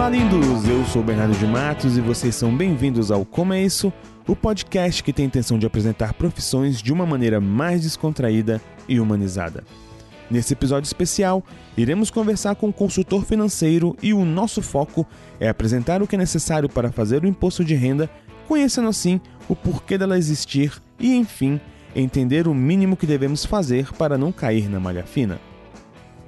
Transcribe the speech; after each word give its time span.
Olá, 0.00 0.08
lindos! 0.08 0.66
Eu 0.66 0.82
sou 0.86 1.02
Bernardo 1.02 1.38
de 1.38 1.46
Matos 1.46 1.98
e 1.98 2.00
vocês 2.00 2.34
são 2.34 2.56
bem-vindos 2.56 3.10
ao 3.10 3.22
Como 3.22 3.52
é 3.52 3.62
Isso, 3.62 3.92
o 4.26 4.34
podcast 4.34 5.04
que 5.04 5.12
tem 5.12 5.26
a 5.26 5.28
intenção 5.28 5.58
de 5.58 5.66
apresentar 5.66 6.14
profissões 6.14 6.80
de 6.80 6.90
uma 6.90 7.04
maneira 7.04 7.38
mais 7.38 7.82
descontraída 7.82 8.62
e 8.88 8.98
humanizada. 8.98 9.62
Nesse 10.30 10.54
episódio 10.54 10.86
especial, 10.86 11.44
iremos 11.76 12.10
conversar 12.10 12.54
com 12.54 12.68
um 12.68 12.72
consultor 12.72 13.26
financeiro 13.26 13.94
e 14.02 14.14
o 14.14 14.24
nosso 14.24 14.62
foco 14.62 15.06
é 15.38 15.50
apresentar 15.50 16.02
o 16.02 16.06
que 16.06 16.14
é 16.14 16.18
necessário 16.18 16.66
para 16.66 16.90
fazer 16.90 17.22
o 17.22 17.28
imposto 17.28 17.62
de 17.62 17.74
renda, 17.74 18.08
conhecendo 18.48 18.88
assim 18.88 19.20
o 19.50 19.54
porquê 19.54 19.98
dela 19.98 20.16
existir 20.16 20.80
e, 20.98 21.14
enfim, 21.14 21.60
entender 21.94 22.48
o 22.48 22.54
mínimo 22.54 22.96
que 22.96 23.06
devemos 23.06 23.44
fazer 23.44 23.92
para 23.92 24.16
não 24.16 24.32
cair 24.32 24.66
na 24.66 24.80
malha 24.80 25.04
fina. 25.04 25.38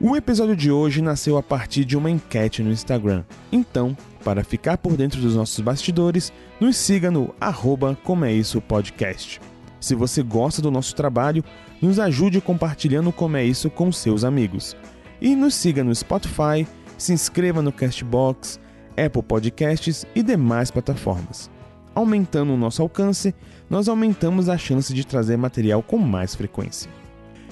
O 0.05 0.17
episódio 0.17 0.57
de 0.57 0.69
hoje 0.69 1.01
nasceu 1.01 1.37
a 1.37 1.43
partir 1.45 1.85
de 1.85 1.97
uma 1.97 2.11
enquete 2.11 2.61
no 2.61 2.73
Instagram. 2.73 3.23
Então, 3.53 3.97
para 4.25 4.43
ficar 4.43 4.77
por 4.77 4.97
dentro 4.97 5.21
dos 5.21 5.37
nossos 5.37 5.61
bastidores, 5.61 6.33
nos 6.59 6.77
siga 6.77 7.09
no 7.09 7.33
arroba 7.41 7.97
Como 8.03 8.25
é 8.25 8.33
Isso 8.33 8.61
Podcast. 8.61 9.41
Se 9.79 9.95
você 9.95 10.21
gosta 10.21 10.61
do 10.61 10.73
nosso 10.73 10.97
trabalho, 10.97 11.45
nos 11.81 12.01
ajude 12.01 12.41
compartilhando 12.41 13.13
Como 13.13 13.37
é 13.37 13.45
Isso 13.45 13.71
com 13.71 13.93
seus 13.93 14.25
amigos. 14.25 14.77
E 15.21 15.37
nos 15.37 15.55
siga 15.55 15.85
no 15.85 15.95
Spotify, 15.95 16.67
se 16.99 17.13
inscreva 17.13 17.63
no 17.63 17.71
Castbox, 17.71 18.59
Apple 18.97 19.23
Podcasts 19.23 20.05
e 20.17 20.23
demais 20.25 20.69
plataformas. 20.69 21.49
Aumentando 21.95 22.55
o 22.55 22.59
nosso 22.59 22.83
alcance, 22.83 23.33
nós 23.71 23.89
aumentamos 23.89 24.49
a 24.49 24.59
chance 24.59 24.93
de 24.93 25.07
trazer 25.07 25.37
material 25.37 25.81
com 25.81 25.97
mais 25.97 26.35
frequência. 26.35 26.91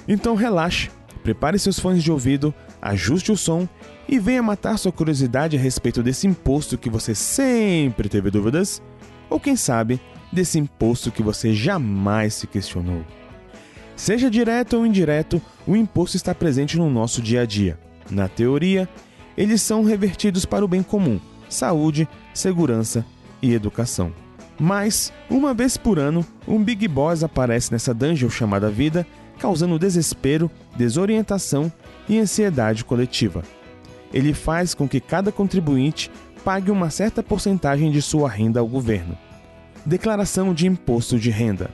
Então 0.09 0.35
relaxe 0.35 0.91
Prepare 1.31 1.61
seus 1.61 1.79
fones 1.79 2.03
de 2.03 2.11
ouvido, 2.11 2.53
ajuste 2.83 3.31
o 3.31 3.37
som 3.37 3.69
e 4.09 4.19
venha 4.19 4.43
matar 4.43 4.77
sua 4.77 4.91
curiosidade 4.91 5.57
a 5.57 5.61
respeito 5.61 6.03
desse 6.03 6.27
imposto 6.27 6.77
que 6.77 6.91
você 6.91 7.15
sempre 7.15 8.09
teve 8.09 8.33
dúvidas, 8.33 8.83
ou 9.29 9.39
quem 9.39 9.55
sabe, 9.55 10.01
desse 10.33 10.59
imposto 10.59 11.13
que 11.13 11.23
você 11.23 11.53
jamais 11.53 12.35
se 12.35 12.49
questionou. 12.49 13.05
Seja 13.95 14.29
direto 14.29 14.77
ou 14.77 14.85
indireto, 14.85 15.41
o 15.65 15.77
imposto 15.77 16.17
está 16.17 16.35
presente 16.35 16.77
no 16.77 16.91
nosso 16.91 17.23
dia 17.23 17.43
a 17.43 17.47
dia. 17.47 17.79
Na 18.11 18.27
teoria, 18.27 18.89
eles 19.39 19.63
são 19.63 19.85
revertidos 19.85 20.45
para 20.45 20.65
o 20.65 20.69
bem 20.69 20.83
comum, 20.83 21.21
saúde, 21.49 22.09
segurança 22.35 23.07
e 23.41 23.55
educação. 23.55 24.13
Mas, 24.59 25.13
uma 25.31 25.55
vez 25.55 25.77
por 25.77 25.97
ano, 25.97 26.27
um 26.47 26.61
Big 26.61 26.89
Boss 26.89 27.23
aparece 27.23 27.71
nessa 27.71 27.95
dungeon 27.95 28.29
chamada 28.29 28.69
vida 28.69 29.07
causando 29.41 29.79
desespero, 29.79 30.51
desorientação 30.77 31.73
e 32.09 32.19
ansiedade 32.19 32.85
coletiva. 32.85 33.43
Ele 34.13 34.35
faz 34.35 34.75
com 34.75 34.89
que 34.89 35.01
cada 35.01 35.33
contribuinte 35.33 36.11
pague 36.45 36.71
uma 36.71 36.91
certa 36.91 37.23
porcentagem 37.23 37.91
de 37.91 38.03
sua 38.03 38.29
renda 38.29 38.61
ao 38.61 38.67
governo. 38.67 39.17
Declaração 39.85 40.53
de 40.53 40.67
Imposto 40.67 41.19
de 41.19 41.31
Renda. 41.31 41.71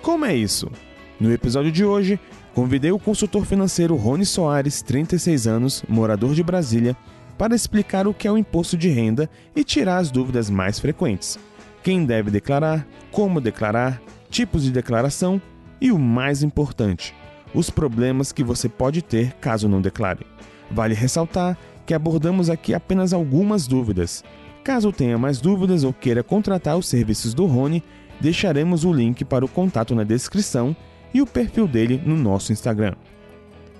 Como 0.00 0.24
é 0.24 0.34
isso? 0.34 0.70
No 1.18 1.30
episódio 1.32 1.70
de 1.70 1.84
hoje, 1.84 2.18
convidei 2.54 2.90
o 2.90 2.98
consultor 2.98 3.44
financeiro 3.44 3.96
Rony 3.96 4.24
Soares, 4.24 4.80
36 4.80 5.46
anos, 5.46 5.84
morador 5.88 6.34
de 6.34 6.42
Brasília, 6.42 6.96
para 7.36 7.54
explicar 7.54 8.06
o 8.06 8.14
que 8.14 8.26
é 8.26 8.32
o 8.32 8.38
imposto 8.38 8.76
de 8.76 8.88
renda 8.88 9.28
e 9.54 9.64
tirar 9.64 9.98
as 9.98 10.10
dúvidas 10.10 10.48
mais 10.48 10.78
frequentes. 10.78 11.38
Quem 11.82 12.04
deve 12.04 12.30
declarar, 12.30 12.86
como 13.10 13.40
declarar, 13.40 14.00
tipos 14.30 14.62
de 14.62 14.70
declaração 14.70 15.40
e 15.80 15.90
o 15.90 15.98
mais 15.98 16.42
importante, 16.42 17.14
os 17.54 17.70
problemas 17.70 18.32
que 18.32 18.44
você 18.44 18.68
pode 18.68 19.02
ter 19.02 19.32
caso 19.34 19.68
não 19.68 19.80
declare. 19.80 20.26
Vale 20.70 20.94
ressaltar 20.94 21.56
que 21.84 21.94
abordamos 21.94 22.48
aqui 22.48 22.72
apenas 22.74 23.12
algumas 23.12 23.66
dúvidas. 23.66 24.22
Caso 24.62 24.92
tenha 24.92 25.18
mais 25.18 25.40
dúvidas 25.40 25.82
ou 25.82 25.92
queira 25.92 26.22
contratar 26.22 26.76
os 26.76 26.86
serviços 26.86 27.34
do 27.34 27.46
Rony, 27.46 27.82
deixaremos 28.20 28.84
o 28.84 28.92
link 28.92 29.24
para 29.24 29.44
o 29.44 29.48
contato 29.48 29.94
na 29.94 30.04
descrição 30.04 30.76
e 31.12 31.20
o 31.20 31.26
perfil 31.26 31.66
dele 31.66 32.00
no 32.04 32.16
nosso 32.16 32.52
Instagram. 32.52 32.94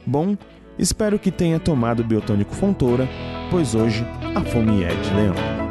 Bom, 0.05 0.37
espero 0.79 1.19
que 1.19 1.31
tenha 1.31 1.61
tomado 1.61 2.01
o 2.01 2.05
biotônico 2.05 2.55
Fontoura, 2.55 3.09
pois 3.51 3.75
hoje 3.75 4.05
a 4.35 4.41
fome 4.41 4.83
é 4.83 4.89
de 4.89 5.15
leão. 5.15 5.70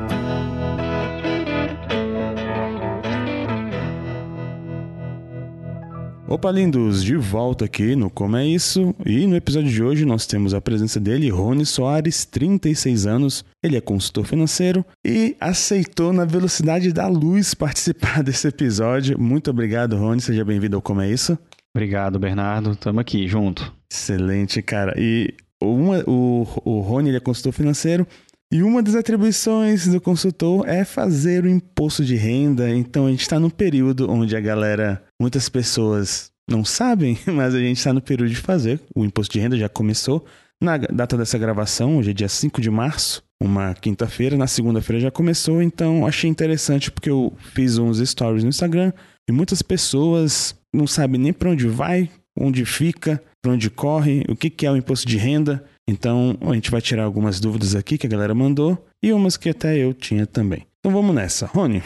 Opa, 6.32 6.52
lindos! 6.52 7.04
De 7.04 7.16
volta 7.16 7.66
aqui 7.66 7.96
no 7.96 8.08
Como 8.08 8.38
é 8.38 8.46
Isso. 8.46 8.94
E 9.04 9.26
no 9.26 9.36
episódio 9.36 9.68
de 9.68 9.82
hoje 9.82 10.06
nós 10.06 10.28
temos 10.28 10.54
a 10.54 10.62
presença 10.62 11.00
dele, 11.00 11.28
Rony 11.28 11.66
Soares, 11.66 12.24
36 12.24 13.08
anos. 13.08 13.44
Ele 13.64 13.76
é 13.76 13.82
consultor 13.82 14.28
financeiro 14.28 14.86
e 15.04 15.36
aceitou 15.40 16.14
na 16.14 16.26
velocidade 16.26 16.94
da 16.94 17.08
luz 17.08 17.56
participar 17.56 18.22
desse 18.22 18.48
episódio. 18.48 19.20
Muito 19.20 19.50
obrigado, 19.50 19.98
Rony. 19.98 20.22
Seja 20.22 20.46
bem-vindo 20.46 20.76
ao 20.76 20.84
Como 20.84 21.02
é 21.02 21.10
Isso. 21.10 21.36
Obrigado, 21.76 22.20
Bernardo. 22.20 22.76
Tamo 22.76 23.00
aqui 23.00 23.28
junto. 23.28 23.74
Excelente, 23.92 24.62
cara. 24.62 24.94
E 25.00 25.34
uma, 25.60 26.04
o, 26.08 26.46
o 26.64 26.80
Rony 26.82 27.10
ele 27.10 27.18
é 27.18 27.20
consultor 27.20 27.54
financeiro. 27.54 28.06
E 28.52 28.62
uma 28.62 28.84
das 28.84 28.94
atribuições 28.94 29.88
do 29.88 30.00
consultor 30.00 30.68
é 30.68 30.86
fazer 30.86 31.44
o 31.44 31.50
imposto 31.50 32.06
de 32.06 32.16
renda. 32.16 32.70
Então 32.70 33.08
a 33.08 33.10
gente 33.10 33.22
está 33.22 33.40
num 33.40 33.50
período 33.50 34.10
onde 34.10 34.36
a 34.36 34.40
galera, 34.40 35.04
muitas 35.20 35.50
pessoas 35.50 36.32
não 36.50 36.66
sabem, 36.66 37.18
mas 37.28 37.54
a 37.54 37.60
gente 37.60 37.78
está 37.78 37.94
no 37.94 38.02
período 38.02 38.30
de 38.30 38.38
fazer. 38.38 38.80
O 38.96 39.06
imposto 39.06 39.34
de 39.34 39.40
renda 39.40 39.58
já 39.58 39.70
começou. 39.70 40.26
Na 40.62 40.78
data 40.78 41.18
dessa 41.18 41.38
gravação, 41.38 41.98
hoje 41.98 42.12
é 42.12 42.14
dia 42.14 42.28
5 42.28 42.60
de 42.60 42.70
março, 42.70 43.24
uma 43.42 43.74
quinta-feira. 43.74 44.36
Na 44.36 44.48
segunda-feira 44.48 45.00
já 45.00 45.12
começou, 45.12 45.62
então 45.62 46.06
achei 46.06 46.30
interessante 46.30 46.92
porque 46.92 47.10
eu 47.10 47.34
fiz 47.54 47.78
uns 47.78 47.98
stories 48.00 48.44
no 48.44 48.50
Instagram 48.50 48.92
e 49.30 49.32
muitas 49.32 49.62
pessoas 49.62 50.56
não 50.74 50.86
sabem 50.86 51.20
nem 51.20 51.32
para 51.32 51.52
onde 51.52 51.68
vai, 51.68 52.10
onde 52.38 52.66
fica, 52.66 53.24
para 53.42 53.54
onde 53.54 53.70
corre, 53.70 54.26
o 54.28 54.36
que, 54.36 54.66
é 54.66 54.72
o 54.72 54.76
imposto 54.76 55.08
de 55.08 55.18
renda. 55.18 55.64
Então, 55.88 56.38
a 56.42 56.54
gente 56.54 56.70
vai 56.70 56.82
tirar 56.82 57.04
algumas 57.04 57.40
dúvidas 57.40 57.74
aqui 57.74 57.98
que 57.98 58.06
a 58.06 58.10
galera 58.10 58.36
mandou 58.36 58.86
e 59.02 59.14
umas 59.14 59.38
que 59.38 59.50
até 59.50 59.78
eu 59.78 59.94
tinha 59.94 60.28
também. 60.28 60.68
Então 60.80 60.92
vamos 60.92 61.16
nessa. 61.16 61.46
Rony, 61.46 61.82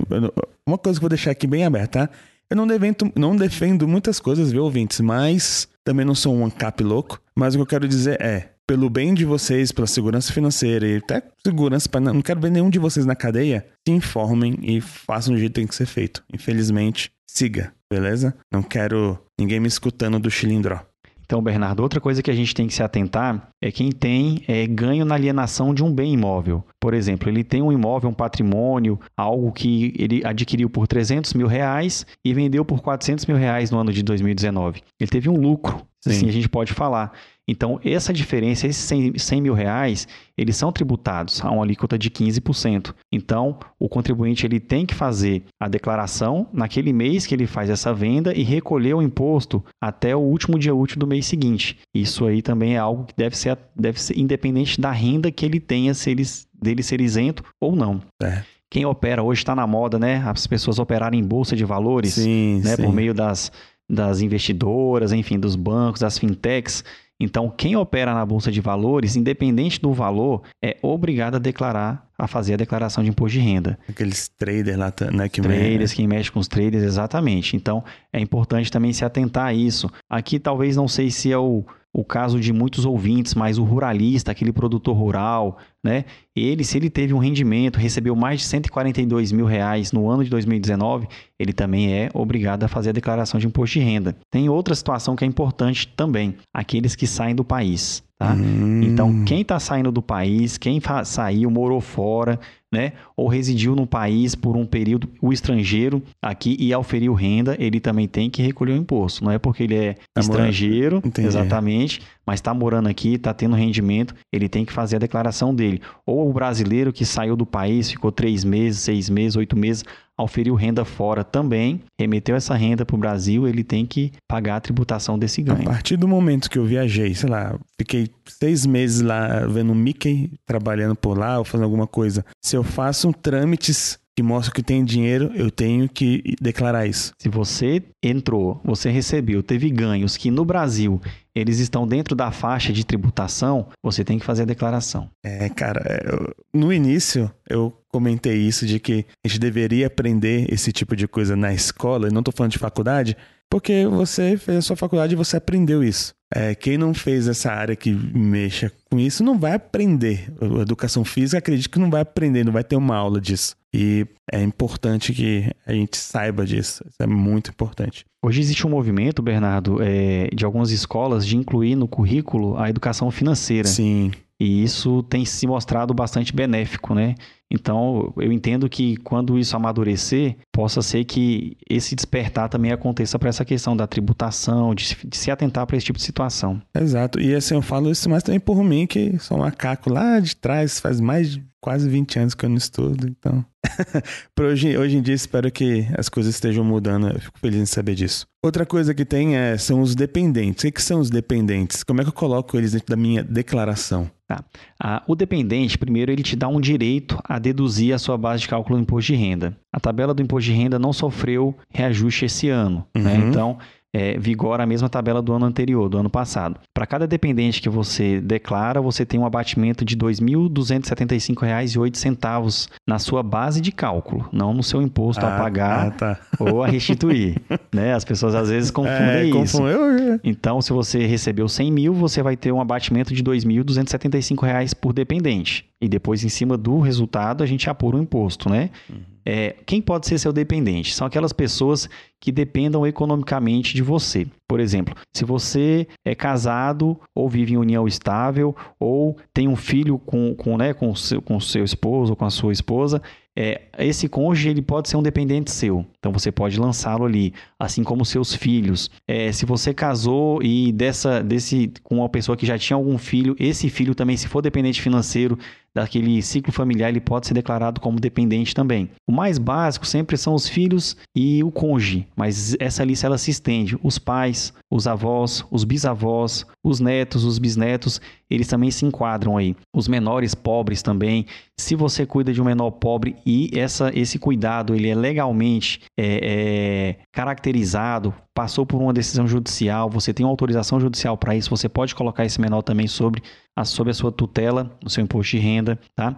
Uma 0.67 0.77
coisa 0.77 0.99
que 0.99 1.05
eu 1.05 1.09
vou 1.09 1.09
deixar 1.09 1.31
aqui 1.31 1.47
bem 1.47 1.65
aberta, 1.65 2.09
tá? 2.09 2.15
Eu 2.51 2.57
não 2.57 2.67
defendo, 2.67 3.13
não 3.17 3.37
defendo 3.37 3.87
muitas 3.87 4.19
coisas, 4.19 4.51
viu, 4.51 4.65
ouvintes? 4.65 5.01
Mas 5.01 5.69
também 5.85 6.05
não 6.05 6.15
sou 6.15 6.35
um 6.35 6.45
ANCAP 6.45 6.83
louco. 6.83 7.21
Mas 7.37 7.55
o 7.55 7.59
que 7.59 7.63
eu 7.63 7.67
quero 7.67 7.89
dizer 7.89 8.21
é, 8.21 8.51
pelo 8.67 8.91
bem 8.91 9.15
de 9.15 9.25
vocês, 9.25 9.71
pela 9.71 9.87
segurança 9.87 10.33
financeira 10.33 10.87
e 10.87 10.97
até 10.97 11.23
segurança 11.45 11.89
para 11.89 12.01
não 12.01 12.21
quero 12.21 12.41
ver 12.41 12.51
nenhum 12.51 12.69
de 12.69 12.79
vocês 12.79 13.07
na 13.07 13.15
cadeia, 13.15 13.65
se 13.87 13.95
informem 13.95 14.59
e 14.63 14.81
façam 14.81 15.33
do 15.33 15.39
jeito 15.39 15.53
que 15.53 15.61
tem 15.61 15.67
que 15.67 15.75
ser 15.75 15.87
feito. 15.87 16.23
Infelizmente, 16.33 17.13
siga, 17.27 17.73
beleza? 17.91 18.35
Não 18.51 18.63
quero 18.63 19.19
ninguém 19.39 19.61
me 19.61 19.69
escutando 19.69 20.19
do 20.19 20.31
chilindró. 20.31 20.81
Então, 21.27 21.43
Bernardo, 21.43 21.83
outra 21.83 22.01
coisa 22.01 22.23
que 22.23 22.31
a 22.31 22.35
gente 22.35 22.55
tem 22.55 22.69
que 22.69 22.75
se 22.75 22.85
atentar 22.85 23.49
é 23.61 23.73
quem 23.73 23.91
tem 23.91 24.45
é, 24.47 24.65
ganho 24.65 25.05
na 25.05 25.17
alienação 25.17 25.75
de 25.75 25.83
um 25.83 25.93
bem 25.93 26.13
imóvel. 26.13 26.65
Por 26.81 26.95
exemplo, 26.95 27.29
ele 27.29 27.43
tem 27.43 27.61
um 27.61 27.73
imóvel, 27.73 28.11
um 28.11 28.15
patrimônio, 28.15 28.99
algo 29.17 29.51
que 29.51 29.93
ele 29.99 30.25
adquiriu 30.25 30.71
por 30.71 30.87
300 30.87 31.35
mil 31.35 31.49
reais 31.49 32.07
e 32.25 32.33
vendeu 32.33 32.65
por 32.65 32.81
400 32.81 33.27
mil 33.27 33.37
reais 33.37 33.73
no 33.73 33.79
ano 33.79 33.93
de 33.93 34.05
2019. 34.05 34.83
Ele 35.01 35.11
teve 35.11 35.29
um 35.29 35.37
lucro, 35.37 35.85
Sim. 36.01 36.11
assim 36.11 36.29
a 36.29 36.33
gente 36.33 36.49
pode 36.49 36.73
falar. 36.73 37.13
Então, 37.49 37.81
essa 37.85 38.13
diferença, 38.13 38.67
esses 38.67 38.83
100, 38.85 39.19
100 39.19 39.41
mil 39.41 39.55
reais, 39.55 40.09
eles 40.37 40.57
são 40.57 40.73
tributados 40.73 41.41
a 41.45 41.51
uma 41.51 41.63
alíquota 41.63 41.97
de 41.97 42.11
15%. 42.11 42.93
Então, 43.13 43.59
o 43.79 43.89
contribuinte 43.89 44.45
ele 44.45 44.59
tem 44.59 44.85
que 44.85 44.95
fazer 44.95 45.45
a 45.61 45.69
declaração 45.69 46.49
naquele 46.53 46.93
mês 46.93 47.25
que 47.27 47.35
ele 47.35 47.47
faz 47.47 47.71
essa 47.71 47.95
venda 47.95 48.35
e 48.35 48.43
recolher 48.43 48.95
o 48.95 49.03
imposto 49.03 49.65
até 49.81 50.15
o 50.17 50.21
último 50.21 50.59
dia 50.59 50.75
útil 50.75 50.99
do 50.99 51.07
mês 51.07 51.27
seguinte. 51.27 51.79
Isso 51.95 52.27
aí 52.27 52.43
também 52.43 52.75
é 52.75 52.79
algo 52.79 53.05
que 53.05 53.15
deve 53.17 53.37
ser, 53.37 53.57
deve 53.75 54.01
ser 54.01 54.19
independente 54.19 54.81
da 54.81 54.91
renda 54.91 55.31
que 55.31 55.47
ele 55.47 55.61
tenha, 55.61 55.95
se 55.95 56.11
ele, 56.11 56.25
dele 56.61 56.83
ser 56.83 57.01
isento 57.01 57.45
ou 57.61 57.77
não. 57.77 58.03
É 58.23 58.43
quem 58.69 58.85
opera 58.85 59.23
hoje 59.23 59.41
está 59.41 59.55
na 59.55 59.67
moda, 59.67 59.99
né? 59.99 60.23
As 60.27 60.47
pessoas 60.47 60.79
operarem 60.79 61.21
em 61.21 61.25
bolsa 61.25 61.55
de 61.55 61.65
valores, 61.65 62.15
sim, 62.15 62.61
né? 62.63 62.77
Sim. 62.77 62.83
Por 62.83 62.93
meio 62.93 63.15
das, 63.15 63.53
das 63.89 64.21
investidoras, 64.21 65.13
enfim, 65.13 65.39
dos 65.39 65.57
bancos, 65.57 66.01
das 66.01 66.19
fintechs. 66.19 66.85
Então, 67.19 67.51
quem 67.51 67.77
opera 67.77 68.13
na 68.13 68.25
bolsa 68.27 68.53
de 68.53 68.61
valores, 68.61 69.17
independente 69.17 69.81
do 69.81 69.93
valor, 69.93 70.43
é 70.63 70.77
obrigado 70.83 71.37
a 71.37 71.39
declarar, 71.39 72.07
a 72.19 72.27
fazer 72.27 72.55
a 72.55 72.57
declaração 72.57 73.03
de 73.03 73.09
imposto 73.09 73.39
de 73.39 73.45
renda. 73.45 73.79
Aqueles 73.89 74.29
traders 74.29 74.77
lá, 74.77 74.93
né? 75.13 75.29
Que 75.29 75.41
traders, 75.41 75.95
quem 75.95 76.07
mexe 76.07 76.31
com 76.31 76.39
os 76.39 76.49
traders, 76.49 76.85
exatamente. 76.85 77.57
Então, 77.57 77.83
é 78.13 78.21
importante 78.21 78.71
também 78.71 78.93
se 78.93 79.05
atentar 79.05 79.47
a 79.47 79.55
isso. 79.55 79.91
Aqui, 80.11 80.39
talvez, 80.39 80.77
não 80.77 80.87
sei 80.87 81.11
se 81.11 81.33
é 81.33 81.39
o 81.39 81.65
o 81.97 82.05
caso 82.05 82.39
de 82.39 82.53
muitos 82.53 82.85
ouvintes, 82.85 83.35
mas 83.35 83.57
o 83.57 83.65
ruralista, 83.65 84.31
aquele 84.31 84.53
produtor 84.53 84.95
rural, 84.95 85.57
né? 85.83 86.05
Ele, 86.37 86.63
se 86.63 86.77
ele 86.77 86.91
teve 86.91 87.15
um 87.15 87.19
rendimento, 87.19 87.79
recebeu 87.79 88.15
mais 88.15 88.41
de 88.41 88.47
142 88.47 89.33
mil 89.33 89.47
reais 89.47 89.93
no 89.93 90.11
ano 90.11 90.23
de 90.23 90.29
2019, 90.29 91.09
ele 91.39 91.55
também 91.55 91.95
é 91.95 92.11
obrigado 92.13 92.65
a 92.65 92.69
fazer 92.69 92.91
a 92.91 92.93
declaração 92.93 93.41
de 93.41 93.47
imposto 93.47 93.79
de 93.79 93.85
renda. 93.85 94.15
Tem 94.31 94.47
outra 94.47 94.75
situação 94.75 95.17
que 95.17 95.25
é 95.25 95.27
importante 95.27 95.89
também, 95.89 96.37
aqueles 96.53 96.95
que 96.95 97.07
saem 97.07 97.35
do 97.35 97.43
país. 97.43 98.05
Tá? 98.19 98.35
Hum. 98.35 98.83
Então, 98.83 99.25
quem 99.25 99.41
está 99.41 99.59
saindo 99.59 99.91
do 99.91 100.03
país, 100.03 100.59
quem 100.59 100.79
saiu, 101.05 101.51
morou 101.51 101.81
fora, 101.81 102.39
né? 102.77 102.93
Ou 103.17 103.27
residiu 103.27 103.75
no 103.75 103.87
país 103.87 104.35
por 104.35 104.57
um 104.57 104.67
período, 104.67 105.09
o 105.23 105.33
estrangeiro 105.33 106.03
aqui 106.21 106.57
e 106.61 106.73
auferiu 106.75 107.15
renda, 107.15 107.57
ele 107.59 107.81
também 107.81 108.07
tem 108.07 108.29
que 108.29 108.43
recolher 108.43 108.73
o 108.73 108.77
imposto. 108.77 109.25
Não 109.25 109.33
é 109.33 109.39
porque 109.39 109.63
ele 109.63 109.75
é 109.75 109.95
tá 110.13 110.21
estrangeiro, 110.21 111.03
exatamente, 111.19 112.03
mas 112.27 112.41
está 112.41 112.53
morando 112.53 112.89
aqui, 112.89 113.15
está 113.15 113.33
tendo 113.33 113.55
rendimento, 113.55 114.15
ele 114.33 114.49
tem 114.49 114.65
que 114.65 114.73
fazer 114.73 114.97
a 114.97 114.99
declaração 114.99 115.55
dele. 115.55 115.81
Ou 116.05 116.29
o 116.29 116.33
brasileiro 116.33 116.93
que 116.93 117.05
saiu 117.05 117.37
do 117.37 117.47
país, 117.47 117.91
ficou 117.91 118.11
três 118.11 118.43
meses, 118.43 118.81
seis 118.81 119.09
meses, 119.09 119.37
oito 119.37 119.57
meses, 119.57 119.85
auferiu 120.17 120.55
renda 120.55 120.85
fora 120.85 121.23
também, 121.23 121.81
remeteu 121.99 122.35
essa 122.35 122.55
renda 122.55 122.85
para 122.85 122.97
o 122.97 122.99
Brasil, 122.99 123.47
ele 123.47 123.63
tem 123.63 123.85
que 123.85 124.13
pagar 124.27 124.57
a 124.57 124.61
tributação 124.61 125.19
desse 125.19 125.43
ganho. 125.43 125.69
A 125.69 125.73
partir 125.73 125.97
do 125.97 126.09
momento 126.09 126.51
que 126.51 126.59
eu 126.59 126.65
viajei, 126.65 127.15
sei 127.15 127.29
lá, 127.29 127.59
fiquei 127.79 128.09
seis 128.25 128.65
meses 128.65 129.03
lá 129.03 129.47
vendo 129.47 129.73
o 129.73 129.75
Mickey 129.75 130.33
trabalhando 130.47 130.97
por 130.97 131.19
lá 131.19 131.39
ou 131.39 131.45
fazendo 131.45 131.65
alguma 131.65 131.87
coisa, 131.87 132.25
se 132.43 132.57
eu 132.57 132.65
faço 132.65 133.13
trâmites 133.13 133.99
que 134.17 134.23
mostram 134.23 134.55
que 134.55 134.63
tem 134.63 134.83
dinheiro, 134.83 135.31
eu 135.35 135.51
tenho 135.51 135.87
que 135.91 136.35
declarar 136.41 136.87
isso. 136.87 137.13
Se 137.19 137.29
você 137.29 137.83
entrou, 138.03 138.59
você 138.65 138.91
recebeu, 138.91 139.43
teve 139.43 139.69
ganhos 139.69 140.17
que 140.17 140.31
no 140.31 140.43
Brasil 140.43 140.99
eles 141.37 141.59
estão 141.59 141.87
dentro 141.87 142.17
da 142.17 142.31
faixa 142.31 142.73
de 142.73 142.85
tributação, 142.85 143.69
você 143.83 144.03
tem 144.03 144.19
que 144.19 144.25
fazer 144.25 144.43
a 144.43 144.47
declaração. 144.47 145.11
É, 145.23 145.51
cara, 145.51 145.83
é, 145.85 146.33
no 146.53 146.73
início 146.73 147.31
eu 147.49 147.73
comentei 147.89 148.39
isso 148.39 148.67
de 148.67 148.81
que 148.81 149.05
a 149.23 149.29
gente 149.29 149.39
deveria 149.39 149.87
aprender 149.87 150.47
esse 150.51 150.73
tipo 150.73 150.97
de 150.97 151.07
coisa 151.07 151.37
na 151.37 151.53
escola, 151.53 152.09
e 152.09 152.11
não 152.11 152.21
estou 152.21 152.33
falando 152.35 152.53
de 152.53 152.59
faculdade, 152.59 153.17
porque 153.51 153.87
você 153.87 154.37
fez 154.37 154.59
a 154.59 154.63
sua 154.63 154.77
faculdade 154.77 155.15
e 155.15 155.17
você 155.17 155.37
aprendeu 155.37 155.83
isso. 155.83 156.15
É, 156.35 156.55
quem 156.55 156.77
não 156.77 156.93
fez 156.93 157.29
essa 157.29 157.53
área 157.53 157.77
que 157.77 157.93
mexa 157.93 158.73
com 158.91 158.99
isso 158.99 159.23
não 159.23 159.39
vai 159.39 159.55
aprender. 159.55 160.33
A 160.41 160.63
educação 160.63 161.05
física, 161.05 161.39
acredito 161.39 161.71
que 161.71 161.79
não 161.79 161.91
vai 161.91 162.01
aprender, 162.01 162.45
não 162.45 162.53
vai 162.53 162.65
ter 162.65 162.77
uma 162.77 162.97
aula 162.97 163.21
disso. 163.21 163.55
E 163.73 164.07
é 164.33 164.43
importante 164.43 165.13
que 165.13 165.51
a 165.65 165.73
gente 165.73 165.97
saiba 165.97 166.45
disso. 166.45 166.85
Isso 166.89 167.01
é 167.01 167.07
muito 167.07 167.51
importante. 167.51 168.05
Hoje 168.25 168.41
existe 168.41 168.67
um 168.67 168.71
movimento, 168.71 169.23
Bernardo, 169.23 169.79
é, 169.81 170.29
de 170.35 170.45
algumas 170.45 170.71
escolas 170.71 171.25
de 171.25 171.37
incluir 171.37 171.77
no 171.77 171.87
currículo 171.87 172.59
a 172.59 172.69
educação 172.69 173.11
financeira. 173.11 173.69
Sim. 173.69 174.11
E 174.41 174.63
isso 174.63 175.03
tem 175.05 175.25
se 175.25 175.47
mostrado 175.47 175.95
bastante 175.95 176.35
benéfico, 176.35 176.95
né? 176.95 177.15
Então, 177.51 178.13
eu 178.17 178.33
entendo 178.33 178.69
que 178.69 178.97
quando 178.99 179.39
isso 179.39 179.57
amadurecer, 179.57 180.37
possa 180.53 180.83
ser 180.83 181.05
que 181.05 181.57
esse 181.69 181.95
despertar 181.95 182.49
também 182.49 182.73
aconteça 182.73 183.19
para 183.19 183.29
essa 183.29 183.45
questão 183.45 183.77
da 183.77 183.87
tributação, 183.87 184.75
de, 184.75 184.97
de 185.05 185.17
se 185.17 185.31
atentar 185.31 185.67
para 185.67 185.77
esse 185.77 185.87
tipo 185.87 185.99
de 185.99 186.05
situação. 186.05 186.61
Exato. 186.75 187.21
E 187.21 187.35
assim, 187.35 187.55
eu 187.55 187.63
falo 187.63 187.91
isso 187.91 188.11
mais 188.11 188.23
também 188.23 188.41
por 188.41 188.63
mim, 188.65 188.87
que 188.87 189.19
sou 189.19 189.37
um 189.37 189.41
macaco 189.41 189.93
lá 189.93 190.19
de 190.19 190.35
trás, 190.35 190.81
faz 190.81 191.01
mais 191.01 191.33
de 191.33 191.47
quase 191.61 191.89
20 191.89 192.19
anos 192.21 192.35
que 192.35 192.45
eu 192.45 192.49
não 192.49 192.57
estudo, 192.57 193.09
então. 193.09 193.45
hoje, 194.41 194.79
hoje 194.79 194.97
em 194.97 195.03
dia, 195.03 195.15
espero 195.15 195.51
que 195.51 195.85
as 195.99 196.09
coisas 196.09 196.35
estejam 196.35 196.65
mudando. 196.65 197.09
Eu 197.09 197.21
fico 197.21 197.39
feliz 197.41 197.61
em 197.61 197.67
saber 197.67 197.97
disso. 197.97 198.25
Outra 198.45 198.65
coisa 198.65 198.95
que 198.95 199.05
tem 199.05 199.37
é, 199.37 199.59
são 199.59 199.81
os 199.81 199.97
dependentes. 199.97 200.63
O 200.63 200.67
que, 200.67 200.73
que 200.73 200.83
são 200.83 201.01
os 201.01 201.11
dependentes? 201.11 201.83
Como 201.83 202.01
é 202.01 202.05
que 202.05 202.11
eu 202.11 202.15
coloco 202.15 202.57
eles 202.57 202.71
dentro 202.71 202.87
da 202.87 202.97
minha 202.97 203.25
declaração? 203.25 204.09
Tá. 204.29 204.45
Ah, 204.83 205.03
o 205.07 205.15
dependente, 205.15 205.79
primeiro, 205.79 206.13
ele 206.13 206.23
te 206.23 206.37
dá 206.37 206.49
um 206.49 206.61
direito 206.61 207.19
a 207.25 207.39
deduzir 207.39 207.95
a 207.95 207.99
sua 207.99 208.19
base 208.19 208.43
de 208.43 208.49
cálculo 208.49 208.77
do 208.79 208.83
imposto 208.83 209.13
de 209.13 209.19
renda. 209.19 209.57
A 209.73 209.81
tabela 209.81 210.13
do 210.13 210.23
imposto 210.23 210.51
de 210.51 210.57
renda 210.57 210.79
não 210.79 210.93
sofreu 210.93 211.57
reajuste 211.71 212.27
esse 212.27 212.49
ano. 212.49 212.87
Né? 212.95 213.15
Uhum. 213.15 213.19
Né? 213.19 213.29
Então, 213.29 213.59
é, 213.97 214.19
vigora 214.19 214.65
a 214.65 214.67
mesma 214.67 214.91
tabela 214.91 215.23
do 215.23 215.33
ano 215.33 215.47
anterior, 215.47 215.89
do 215.89 215.97
ano 215.97 216.11
passado. 216.11 216.61
Para 216.75 216.87
cada 216.87 217.07
dependente 217.07 217.63
que 217.63 217.71
você 217.71 218.21
declara, 218.21 218.83
você 218.83 219.07
tem 219.07 219.19
um 219.19 219.25
abatimento 219.25 219.87
de 219.87 219.95
R$ 219.95 220.03
2.275,08 220.03 222.69
na 222.87 222.99
sua 222.99 223.23
base 223.23 223.63
de 223.63 223.73
cálculo, 223.73 224.29
não 224.31 224.53
no 224.53 224.63
seu 224.63 224.83
imposto 224.83 225.25
ah, 225.25 225.35
a 225.35 225.39
pagar 225.39 225.87
ah, 225.87 225.91
tá. 225.93 226.21
ou 226.39 226.63
a 226.63 226.67
restituir. 226.67 227.41
né? 227.73 227.95
As 227.95 228.05
pessoas 228.05 228.35
às 228.35 228.51
vezes 228.51 228.71
confundem 228.71 228.99
é, 228.99 229.25
isso. 229.25 229.33
Confundeu. 229.33 230.21
Então, 230.23 230.61
se 230.61 230.75
você 230.75 231.07
recebeu 231.07 231.49
100 231.49 231.73
mil, 231.73 231.95
você 231.95 232.23
vai 232.23 232.37
ter 232.37 232.53
um 232.53 232.61
abatimento 232.61 233.15
de 233.15 233.23
R$ 233.23 233.39
2.275 233.39 234.75
por 234.75 234.93
dependente. 234.93 235.65
E 235.81 235.89
depois, 235.89 236.25
em 236.25 236.29
cima 236.29 236.57
do 236.57 236.81
resultado, 236.81 237.43
a 237.43 237.47
gente 237.47 237.69
apura 237.69 237.97
o 237.97 238.01
imposto, 238.01 238.49
né? 238.49 238.71
Uhum. 238.89 239.17
É, 239.29 239.57
quem 239.67 239.83
pode 239.83 240.07
ser 240.07 240.19
seu 240.19 240.33
dependente? 240.33 240.95
São 240.95 241.05
aquelas 241.05 241.33
pessoas 241.33 241.89
que 242.21 242.31
dependam 242.31 242.87
economicamente 242.87 243.75
de 243.75 243.83
você. 243.83 244.27
Por 244.49 244.61
exemplo, 244.61 244.95
se 245.13 245.25
você 245.25 245.89
é 246.05 246.15
casado 246.15 246.99
ou 247.13 247.29
vive 247.29 247.55
em 247.55 247.57
união 247.57 247.89
estável 247.89 248.55
ou 248.79 249.17
tem 249.35 249.49
um 249.49 249.57
filho 249.57 249.99
com, 249.99 250.33
com, 250.37 250.57
né, 250.57 250.73
com, 250.73 250.95
seu, 250.95 251.21
com 251.21 251.41
seu 251.41 251.65
esposo 251.65 252.13
ou 252.13 252.17
com 252.17 252.25
a 252.25 252.31
sua 252.31 252.53
esposa, 252.53 253.03
é, 253.39 253.63
esse 253.79 254.09
cônjuge 254.09 254.49
ele 254.49 254.63
pode 254.63 254.89
ser 254.89 254.97
um 254.97 255.03
dependente 255.03 255.51
seu. 255.51 255.85
Então 255.99 256.11
você 256.11 256.33
pode 256.33 256.59
lançá-lo 256.59 257.05
ali, 257.05 257.35
assim 257.59 257.83
como 257.83 258.05
seus 258.05 258.33
filhos. 258.35 258.91
É, 259.07 259.31
se 259.31 259.45
você 259.45 259.75
casou 259.75 260.43
e 260.43 260.73
dessa, 260.73 261.23
desse 261.23 261.71
com 261.83 261.97
uma 261.97 262.09
pessoa 262.09 262.37
que 262.37 262.47
já 262.47 262.57
tinha 262.57 262.77
algum 262.77 262.97
filho, 262.97 263.37
esse 263.39 263.69
filho 263.69 263.95
também, 263.95 264.17
se 264.17 264.27
for 264.27 264.41
dependente 264.41 264.81
financeiro, 264.81 265.39
daquele 265.77 266.23
ciclo 266.23 266.51
familiar, 266.51 266.89
ele 266.89 267.01
pode 267.01 267.27
ser 267.27 267.35
declarado 267.35 267.83
como 267.83 268.01
dependente 268.01 268.55
também. 268.55 268.89
O 269.07 269.13
mais 269.13 269.37
básico 269.37 269.87
sempre 269.87 270.17
são 270.17 270.35
os 270.35 270.49
filhos 270.49 270.97
e 271.15 271.45
o 271.45 271.51
cônjuge, 271.51 272.09
mas 272.17 272.57
essa 272.59 272.83
lista 272.83 273.07
ela 273.07 273.19
se 273.19 273.31
estende. 273.31 273.79
Os 273.83 273.99
pais, 273.99 274.55
os 274.73 274.87
avós, 274.87 275.45
os 275.51 275.65
bisavós, 275.65 276.47
os 276.65 276.81
netos, 276.81 277.25
os 277.25 277.39
bisnetos, 277.39 278.01
eles 278.31 278.49
também 278.49 278.71
se 278.71 278.87
enquadram 278.87 279.37
aí. 279.37 279.55
Os 279.75 279.87
menores 279.87 280.35
pobres 280.35 280.81
também. 280.81 281.27
Se 281.61 281.77
você 281.77 282.07
cuida 282.07 282.33
de 282.33 282.41
um 282.41 282.47
menor 282.47 282.71
pobre 282.71 283.15
e 283.27 283.51
essa, 283.53 283.91
esse 283.95 284.19
cuidado 284.19 284.75
ele 284.75 284.89
é 284.89 284.95
legalmente 284.95 285.83
é, 285.99 286.21
é, 286.23 286.97
caracterizado, 287.13 288.15
passou 288.37 288.67
por 288.67 288.79
uma 288.79 288.93
decisão 288.93 289.27
judicial, 289.27 289.89
você 289.89 290.13
tem 290.13 290.27
uma 290.27 290.31
autorização 290.31 290.79
judicial 290.79 291.17
para 291.17 291.35
isso, 291.35 291.49
você 291.49 291.71
pode 291.71 291.95
colocar 291.95 292.23
esse 292.23 292.39
menor 292.39 292.61
também 292.61 292.87
sobre 292.87 293.23
a, 293.57 293.65
sobre 293.65 293.93
a 293.93 293.95
sua 293.95 294.13
tutela, 294.13 294.79
o 294.85 294.91
seu 294.91 295.03
imposto 295.03 295.31
de 295.31 295.39
renda, 295.39 295.79
tá? 295.95 296.15